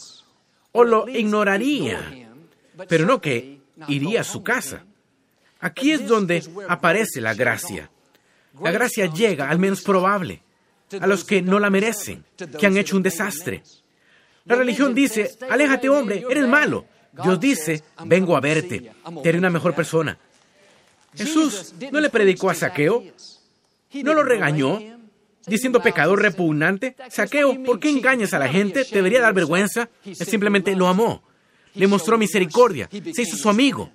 o 0.71 0.83
lo 0.83 1.07
ignoraría, 1.07 2.29
pero 2.87 3.05
no 3.05 3.21
que 3.21 3.59
iría 3.87 4.21
a 4.21 4.25
su 4.25 4.43
casa. 4.43 4.83
Aquí 5.59 5.91
es 5.91 6.07
donde 6.07 6.43
aparece 6.67 7.21
la 7.21 7.33
gracia. 7.33 7.89
La 8.61 8.71
gracia 8.71 9.07
llega 9.07 9.49
al 9.49 9.59
menos 9.59 9.81
probable, 9.81 10.41
a 10.99 11.07
los 11.07 11.23
que 11.23 11.41
no 11.41 11.59
la 11.59 11.69
merecen, 11.69 12.23
que 12.59 12.65
han 12.65 12.77
hecho 12.77 12.97
un 12.97 13.03
desastre. 13.03 13.63
La 14.45 14.55
religión 14.55 14.93
dice, 14.93 15.37
aléjate 15.49 15.89
hombre, 15.89 16.23
eres 16.29 16.47
malo. 16.47 16.85
Dios 17.23 17.39
dice, 17.39 17.83
vengo 18.05 18.35
a 18.35 18.41
verte, 18.41 18.91
te 19.23 19.29
haré 19.29 19.37
una 19.37 19.49
mejor 19.49 19.73
persona. 19.73 20.17
Jesús 21.15 21.73
no 21.91 21.99
le 21.99 22.09
predicó 22.09 22.49
a 22.49 22.53
Saqueo, 22.53 23.03
no 23.93 24.13
lo 24.13 24.23
regañó, 24.23 24.79
diciendo 25.47 25.81
pecador 25.81 26.21
repugnante. 26.21 26.95
Saqueo, 27.09 27.63
¿por 27.63 27.79
qué 27.79 27.89
engañas 27.89 28.33
a 28.33 28.39
la 28.39 28.47
gente? 28.47 28.85
Te 28.85 28.95
debería 28.95 29.21
dar 29.21 29.33
vergüenza. 29.33 29.89
Él 30.05 30.15
simplemente 30.15 30.75
lo 30.75 30.87
amó, 30.87 31.23
le 31.73 31.87
mostró 31.87 32.17
misericordia, 32.17 32.89
se 32.91 33.21
hizo 33.21 33.37
su 33.37 33.49
amigo. 33.49 33.91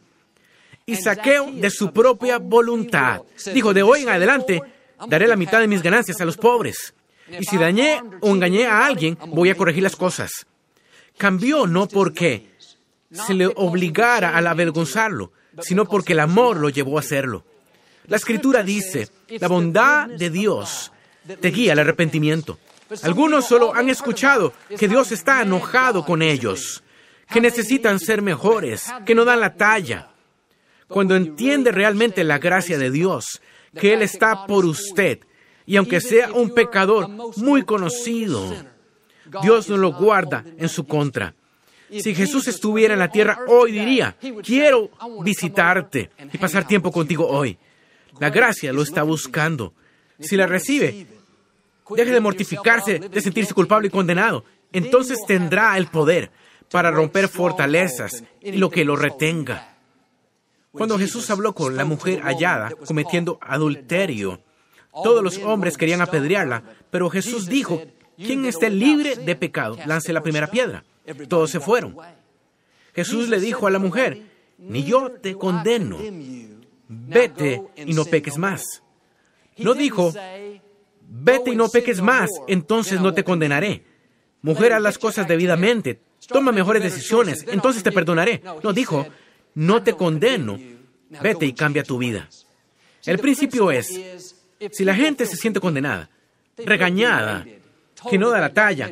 Y 0.86 0.96
Saqueo, 0.96 1.52
de 1.52 1.70
su 1.70 1.92
propia 1.92 2.38
voluntad, 2.38 3.22
dijo, 3.52 3.72
de 3.72 3.82
hoy 3.82 4.02
en 4.02 4.08
adelante, 4.08 4.60
daré 5.08 5.28
la 5.28 5.36
mitad 5.36 5.60
de 5.60 5.68
mis 5.68 5.82
ganancias 5.82 6.20
a 6.20 6.24
los 6.24 6.36
pobres. 6.36 6.94
Y 7.38 7.44
si 7.44 7.58
dañé 7.58 8.02
o 8.20 8.30
engañé 8.30 8.66
a 8.66 8.84
alguien, 8.86 9.16
voy 9.28 9.50
a 9.50 9.54
corregir 9.54 9.82
las 9.82 9.94
cosas. 9.94 10.46
Cambió 11.16 11.66
no 11.66 11.86
porque 11.86 12.50
se 13.12 13.34
le 13.34 13.46
obligara 13.46 14.30
a 14.30 14.38
avergonzarlo, 14.38 15.32
sino 15.60 15.84
porque 15.84 16.12
el 16.12 16.20
amor 16.20 16.56
lo 16.56 16.70
llevó 16.70 16.96
a 16.96 17.00
hacerlo. 17.00 17.44
La 18.06 18.16
escritura 18.16 18.62
dice, 18.62 19.08
la 19.28 19.46
bondad 19.46 20.08
de 20.08 20.30
Dios 20.30 20.90
te 21.40 21.48
guía 21.50 21.72
al 21.72 21.80
arrepentimiento. 21.80 22.59
Algunos 23.02 23.46
solo 23.46 23.74
han 23.74 23.88
escuchado 23.88 24.52
que 24.78 24.88
Dios 24.88 25.12
está 25.12 25.42
enojado 25.42 26.04
con 26.04 26.22
ellos, 26.22 26.83
que 27.30 27.40
necesitan 27.40 28.00
ser 28.00 28.22
mejores, 28.22 28.92
que 29.06 29.14
no 29.14 29.24
dan 29.24 29.40
la 29.40 29.54
talla. 29.54 30.11
Cuando 30.88 31.14
entiende 31.14 31.70
realmente 31.70 32.24
la 32.24 32.38
gracia 32.38 32.78
de 32.78 32.90
Dios, 32.90 33.40
que 33.78 33.92
Él 33.92 34.02
está 34.02 34.46
por 34.46 34.64
usted, 34.64 35.20
y 35.66 35.76
aunque 35.76 36.00
sea 36.00 36.33
un 36.33 36.52
pecador 36.52 37.09
muy 37.37 37.62
conocido, 37.62 38.52
Dios 39.42 39.68
no 39.68 39.76
lo 39.76 39.92
guarda 39.92 40.44
en 40.59 40.68
su 40.68 40.85
contra. 40.85 41.35
Si 41.90 42.14
Jesús 42.14 42.48
estuviera 42.48 42.94
en 42.94 43.00
la 43.00 43.11
tierra 43.11 43.40
hoy 43.48 43.72
diría, 43.72 44.16
quiero 44.42 44.90
visitarte 45.22 46.11
y 46.33 46.38
pasar 46.38 46.66
tiempo 46.66 46.90
contigo 46.90 47.26
hoy. 47.28 47.59
La 48.18 48.30
gracia 48.30 48.72
lo 48.72 48.83
está 48.83 49.02
buscando. 49.02 49.74
Si 50.20 50.37
la 50.37 50.46
recibe, 50.46 51.06
deje 51.96 52.12
de 52.12 52.20
mortificarse, 52.20 52.98
de 52.98 53.20
sentirse 53.20 53.54
culpable 53.54 53.88
y 53.88 53.90
condenado. 53.90 54.44
Entonces 54.72 55.18
tendrá 55.26 55.76
el 55.76 55.87
poder 55.87 56.30
para 56.70 56.90
romper 56.90 57.28
fortalezas 57.28 58.22
y 58.40 58.52
lo 58.52 58.70
que 58.70 58.85
lo 58.85 58.96
retenga. 58.96 59.76
Cuando 60.72 60.98
Jesús 60.98 61.28
habló 61.30 61.54
con 61.54 61.76
la 61.76 61.85
mujer 61.85 62.20
hallada 62.22 62.70
cometiendo 62.87 63.38
adulterio, 63.40 64.40
todos 65.02 65.22
los 65.22 65.38
hombres 65.38 65.76
querían 65.76 66.00
apedrearla, 66.00 66.62
pero 66.90 67.11
Jesús 67.11 67.46
dijo, 67.46 67.83
quien 68.16 68.44
esté 68.44 68.70
libre 68.70 69.16
de 69.16 69.35
pecado, 69.35 69.76
lance 69.87 70.12
la 70.12 70.22
primera 70.22 70.48
piedra. 70.48 70.85
Todos 71.28 71.50
se 71.50 71.59
fueron. 71.61 71.96
Jesús 72.94 73.28
le 73.28 73.40
dijo 73.40 73.66
a 73.66 73.70
la 73.70 73.78
mujer, 73.78 74.22
ni 74.59 74.85
yo 74.85 75.11
te 75.11 75.35
condeno, 75.35 75.98
vete 76.88 77.62
y 77.76 77.94
no 77.94 78.04
peques 78.04 78.37
más. 78.37 78.83
No 79.58 79.74
dijo, 79.74 80.12
vete 81.08 81.50
y 81.50 81.56
no 81.56 81.68
peques 81.68 82.00
más, 82.00 82.30
entonces 82.48 83.00
no 83.00 83.12
te 83.12 83.24
condenaré. 83.24 83.84
Mujer, 84.42 84.72
haz 84.72 84.82
las 84.82 84.98
cosas 84.98 85.28
debidamente, 85.28 86.00
toma 86.28 86.52
mejores 86.52 86.82
decisiones, 86.82 87.44
entonces 87.48 87.82
te 87.82 87.92
perdonaré. 87.92 88.42
No 88.62 88.72
dijo, 88.72 89.06
no 89.54 89.82
te 89.82 89.94
condeno, 89.94 90.58
vete 91.22 91.46
y 91.46 91.52
cambia 91.52 91.82
tu 91.82 91.98
vida. 91.98 92.28
El 93.04 93.18
principio 93.18 93.70
es, 93.70 94.36
si 94.70 94.84
la 94.84 94.94
gente 94.94 95.26
se 95.26 95.36
siente 95.36 95.60
condenada, 95.60 96.10
regañada, 96.56 97.46
que 98.08 98.18
no 98.18 98.30
da 98.30 98.40
la 98.40 98.52
talla, 98.52 98.90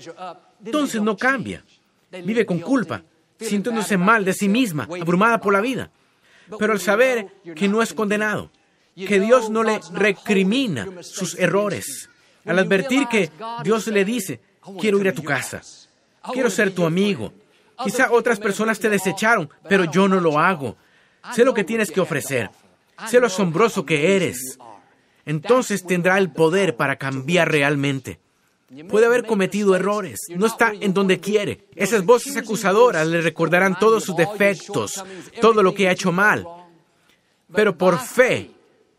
entonces 0.65 1.01
no 1.01 1.17
cambia. 1.17 1.65
Vive 2.11 2.45
con 2.47 2.59
culpa, 2.59 3.03
sintiéndose 3.39 3.97
mal 3.97 4.25
de 4.25 4.33
sí 4.33 4.49
misma, 4.49 4.89
abrumada 5.01 5.41
por 5.41 5.53
la 5.53 5.61
vida. 5.61 5.91
Pero 6.59 6.73
al 6.73 6.81
saber 6.81 7.29
que 7.55 7.69
no 7.69 7.83
es 7.83 7.93
condenado, 7.93 8.51
que 9.07 9.21
Dios 9.21 9.51
no 9.51 9.63
le 9.63 9.81
recrimina 9.93 10.89
sus 11.03 11.39
errores, 11.39 12.09
al 12.45 12.59
advertir 12.59 13.07
que 13.09 13.31
Dios 13.63 13.87
le 13.87 14.05
dice, 14.05 14.41
quiero 14.81 14.99
ir 14.99 15.09
a 15.09 15.13
tu 15.13 15.23
casa, 15.23 15.61
quiero 16.33 16.51
ser 16.51 16.73
tu 16.73 16.85
amigo, 16.85 17.33
quizá 17.83 18.11
otras 18.11 18.41
personas 18.41 18.79
te 18.79 18.89
desecharon, 18.89 19.51
pero 19.69 19.85
yo 19.85 20.09
no 20.09 20.21
lo 20.21 20.39
hago. 20.39 20.77
Sé 21.35 21.45
lo 21.45 21.53
que 21.55 21.65
tienes 21.65 21.91
que 21.91 22.01
ofrecer, 22.01 22.51
sé 23.07 23.21
lo 23.21 23.27
asombroso 23.27 23.85
que 23.85 24.17
eres. 24.17 24.59
Entonces 25.27 25.85
tendrá 25.85 26.17
el 26.17 26.31
poder 26.31 26.77
para 26.77 26.97
cambiar 26.97 27.51
realmente. 27.51 28.19
Puede 28.89 29.07
haber 29.07 29.25
cometido 29.25 29.75
errores, 29.77 30.21
no 30.29 30.47
está 30.47 30.73
en 30.79 30.93
donde 30.93 31.21
quiere. 31.21 31.67
Esas 31.75 32.05
voces 32.05 32.37
acusadoras 32.37 33.07
le 33.07 33.21
recordarán 33.21 33.79
todos 33.79 34.05
sus 34.05 34.17
defectos, 34.17 35.03
todo 35.41 35.63
lo 35.63 35.75
que 35.75 35.89
ha 35.89 35.93
hecho 35.93 36.13
mal. 36.13 36.47
Pero 37.55 37.79
por 37.79 37.99
fe 37.99 38.51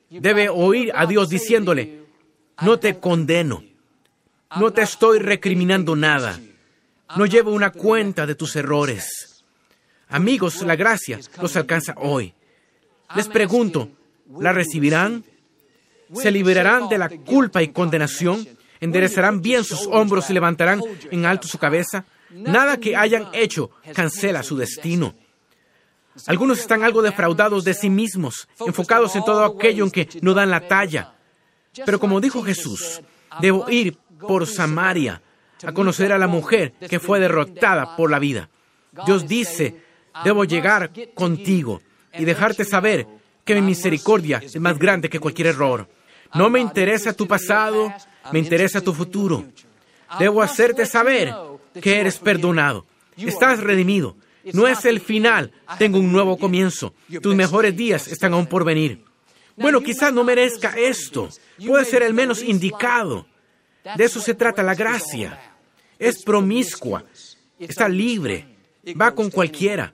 debe 0.10 0.50
oír 0.50 0.92
a 0.96 1.06
Dios 1.06 1.30
diciéndole, 1.30 2.06
no 2.62 2.80
te 2.80 3.00
condeno, 3.00 3.64
no 4.58 4.72
te 4.72 4.82
estoy 4.82 5.20
recriminando 5.20 5.96
nada, 5.96 6.40
no 7.16 7.26
llevo 7.26 7.52
una 7.52 7.72
cuenta 7.72 8.26
de 8.26 8.36
tus 8.36 8.56
errores. 8.56 9.44
Amigos, 10.10 10.62
la 10.64 10.76
gracia 10.76 11.20
los 11.42 11.56
alcanza 11.56 11.94
hoy. 11.98 12.34
Les 13.16 13.28
pregunto, 13.28 13.90
¿la 14.40 14.54
recibirán? 14.54 15.24
¿Se 16.14 16.32
liberarán 16.32 16.90
de 16.90 16.98
la 16.98 17.10
culpa 17.10 17.62
y 17.62 17.70
condenación? 17.70 18.48
¿Enderezarán 18.80 19.42
bien 19.42 19.64
sus 19.64 19.88
hombros 19.88 20.30
y 20.30 20.34
levantarán 20.34 20.82
en 21.12 21.26
alto 21.26 21.48
su 21.48 21.60
cabeza? 21.60 22.06
Nada 22.32 22.78
que 22.78 22.96
hayan 22.96 23.28
hecho 23.34 23.72
cancela 23.94 24.42
su 24.42 24.58
destino. 24.58 25.16
Algunos 26.28 26.60
están 26.60 26.84
algo 26.84 27.02
defraudados 27.02 27.64
de 27.64 27.74
sí 27.74 27.90
mismos, 27.90 28.48
enfocados 28.60 29.16
en 29.16 29.24
todo 29.24 29.44
aquello 29.44 29.84
en 29.86 29.92
que 29.92 30.08
no 30.22 30.34
dan 30.34 30.50
la 30.50 30.68
talla. 30.68 31.16
Pero 31.86 32.00
como 32.00 32.20
dijo 32.20 32.44
Jesús, 32.44 33.02
debo 33.42 33.70
ir 33.70 33.98
por 34.20 34.48
Samaria 34.48 35.22
a 35.64 35.72
conocer 35.72 36.12
a 36.12 36.18
la 36.18 36.28
mujer 36.28 36.74
que 36.90 37.00
fue 37.00 37.20
derrotada 37.20 37.96
por 37.96 38.10
la 38.12 38.20
vida. 38.20 38.50
Dios 39.06 39.28
dice, 39.28 39.82
debo 40.24 40.46
llegar 40.46 40.92
contigo 41.14 41.82
y 42.14 42.26
dejarte 42.26 42.66
saber 42.66 43.08
que 43.44 43.56
mi 43.56 43.62
misericordia 43.62 44.42
es 44.44 44.60
más 44.60 44.78
grande 44.78 45.10
que 45.10 45.20
cualquier 45.20 45.48
error. 45.48 45.88
No 46.34 46.50
me 46.50 46.60
interesa 46.60 47.14
tu 47.14 47.28
pasado, 47.28 47.94
me 48.32 48.40
interesa 48.40 48.82
tu 48.82 48.94
futuro. 48.94 49.46
Debo 50.20 50.42
hacerte 50.42 50.86
saber 50.86 51.34
que 51.82 52.00
eres 52.00 52.18
perdonado. 52.18 52.86
Estás 53.18 53.60
redimido. 53.60 54.16
No 54.54 54.68
es 54.68 54.86
el 54.86 55.00
final, 55.00 55.52
tengo 55.78 56.00
un 56.00 56.12
nuevo 56.12 56.38
comienzo. 56.38 56.94
Tus 57.22 57.36
mejores 57.36 57.76
días 57.76 58.08
están 58.08 58.34
aún 58.34 58.48
por 58.48 58.64
venir. 58.64 59.04
Bueno, 59.56 59.82
quizás 59.82 60.14
no 60.14 60.24
merezca 60.24 60.74
esto. 60.78 61.30
Puede 61.66 61.86
ser 61.86 62.04
el 62.04 62.14
menos 62.14 62.42
indicado. 62.42 63.26
De 63.96 64.04
eso 64.04 64.20
se 64.22 64.34
trata 64.34 64.64
la 64.64 64.76
gracia. 64.76 65.40
Es 65.98 66.24
promiscua, 66.24 67.04
está 67.58 67.90
libre, 67.90 68.48
va 69.00 69.14
con 69.14 69.30
cualquiera. 69.30 69.94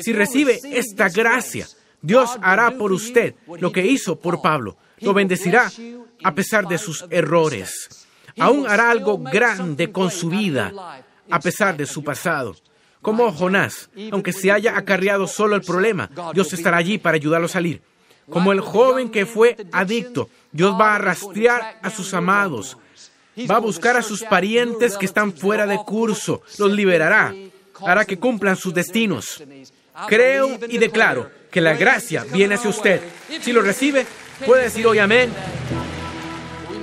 Si 0.00 0.12
recibe 0.12 0.58
esta 0.64 1.10
gracia, 1.10 1.66
Dios 2.00 2.30
hará 2.40 2.70
por 2.76 2.92
usted 2.92 3.34
lo 3.58 3.70
que 3.70 3.86
hizo 3.86 4.18
por 4.18 4.40
Pablo. 4.40 4.76
Lo 5.00 5.12
bendecirá 5.12 5.70
a 6.24 6.34
pesar 6.34 6.66
de 6.66 6.78
sus 6.78 7.04
errores. 7.10 8.06
Aún 8.38 8.66
hará 8.66 8.90
algo 8.90 9.18
grande 9.18 9.92
con 9.92 10.10
su 10.10 10.30
vida, 10.30 10.72
a 11.30 11.40
pesar 11.40 11.76
de 11.76 11.86
su 11.86 12.02
pasado. 12.02 12.56
Como 13.02 13.32
Jonás, 13.32 13.90
aunque 14.12 14.32
se 14.32 14.52
haya 14.52 14.78
acarreado 14.78 15.26
solo 15.26 15.56
el 15.56 15.62
problema, 15.62 16.08
Dios 16.32 16.52
estará 16.52 16.76
allí 16.76 16.98
para 16.98 17.16
ayudarlo 17.16 17.46
a 17.46 17.50
salir. 17.50 17.82
Como 18.30 18.52
el 18.52 18.60
joven 18.60 19.10
que 19.10 19.26
fue 19.26 19.56
adicto, 19.72 20.30
Dios 20.52 20.74
va 20.80 20.94
a 20.94 20.98
rastrear 20.98 21.80
a 21.82 21.90
sus 21.90 22.14
amados, 22.14 22.78
va 23.50 23.56
a 23.56 23.60
buscar 23.60 23.96
a 23.96 24.02
sus 24.02 24.22
parientes 24.22 24.96
que 24.96 25.06
están 25.06 25.32
fuera 25.32 25.66
de 25.66 25.78
curso, 25.78 26.42
los 26.58 26.70
liberará, 26.70 27.34
hará 27.84 28.04
que 28.04 28.18
cumplan 28.18 28.56
sus 28.56 28.72
destinos. 28.72 29.42
Creo 30.06 30.58
y 30.68 30.78
declaro 30.78 31.28
que 31.50 31.60
la 31.60 31.74
gracia 31.74 32.24
viene 32.32 32.54
hacia 32.54 32.70
usted. 32.70 33.00
Si 33.40 33.52
lo 33.52 33.62
recibe, 33.62 34.06
puede 34.46 34.64
decir 34.64 34.86
hoy 34.86 35.00
amén. 35.00 35.30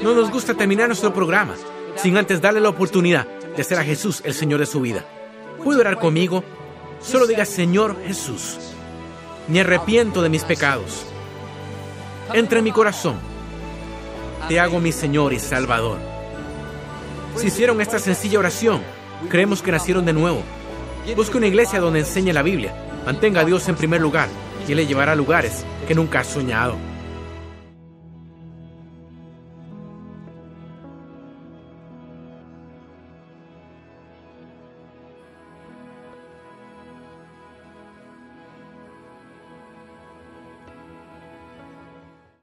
No 0.03 0.13
nos 0.13 0.29
gusta 0.29 0.53
terminar 0.53 0.87
nuestro 0.87 1.13
programa 1.13 1.55
sin 1.95 2.17
antes 2.17 2.41
darle 2.41 2.59
la 2.59 2.69
oportunidad 2.69 3.25
de 3.25 3.63
ser 3.63 3.79
a 3.79 3.83
Jesús 3.83 4.21
el 4.25 4.33
Señor 4.33 4.59
de 4.59 4.65
su 4.65 4.81
vida. 4.81 5.05
¿Puede 5.63 5.81
orar 5.81 5.99
conmigo? 5.99 6.43
Solo 7.01 7.27
diga, 7.27 7.45
Señor 7.45 7.97
Jesús, 8.05 8.57
me 9.47 9.61
arrepiento 9.61 10.21
de 10.21 10.29
mis 10.29 10.43
pecados. 10.43 11.05
Entra 12.33 12.59
en 12.59 12.65
mi 12.65 12.71
corazón. 12.71 13.17
Te 14.47 14.59
hago 14.59 14.79
mi 14.79 14.91
Señor 14.91 15.33
y 15.33 15.39
Salvador. 15.39 15.97
Si 17.35 17.47
hicieron 17.47 17.81
esta 17.81 17.99
sencilla 17.99 18.39
oración, 18.39 18.81
creemos 19.29 19.61
que 19.61 19.71
nacieron 19.71 20.05
de 20.05 20.13
nuevo. 20.13 20.43
Busque 21.15 21.37
una 21.37 21.47
iglesia 21.47 21.79
donde 21.79 21.99
enseñe 21.99 22.33
la 22.33 22.43
Biblia. 22.43 22.73
Mantenga 23.05 23.41
a 23.41 23.45
Dios 23.45 23.67
en 23.67 23.75
primer 23.75 24.01
lugar 24.01 24.29
y 24.67 24.75
le 24.75 24.85
llevará 24.85 25.13
a 25.13 25.15
lugares 25.15 25.65
que 25.87 25.95
nunca 25.95 26.21
ha 26.21 26.23
soñado. 26.23 26.75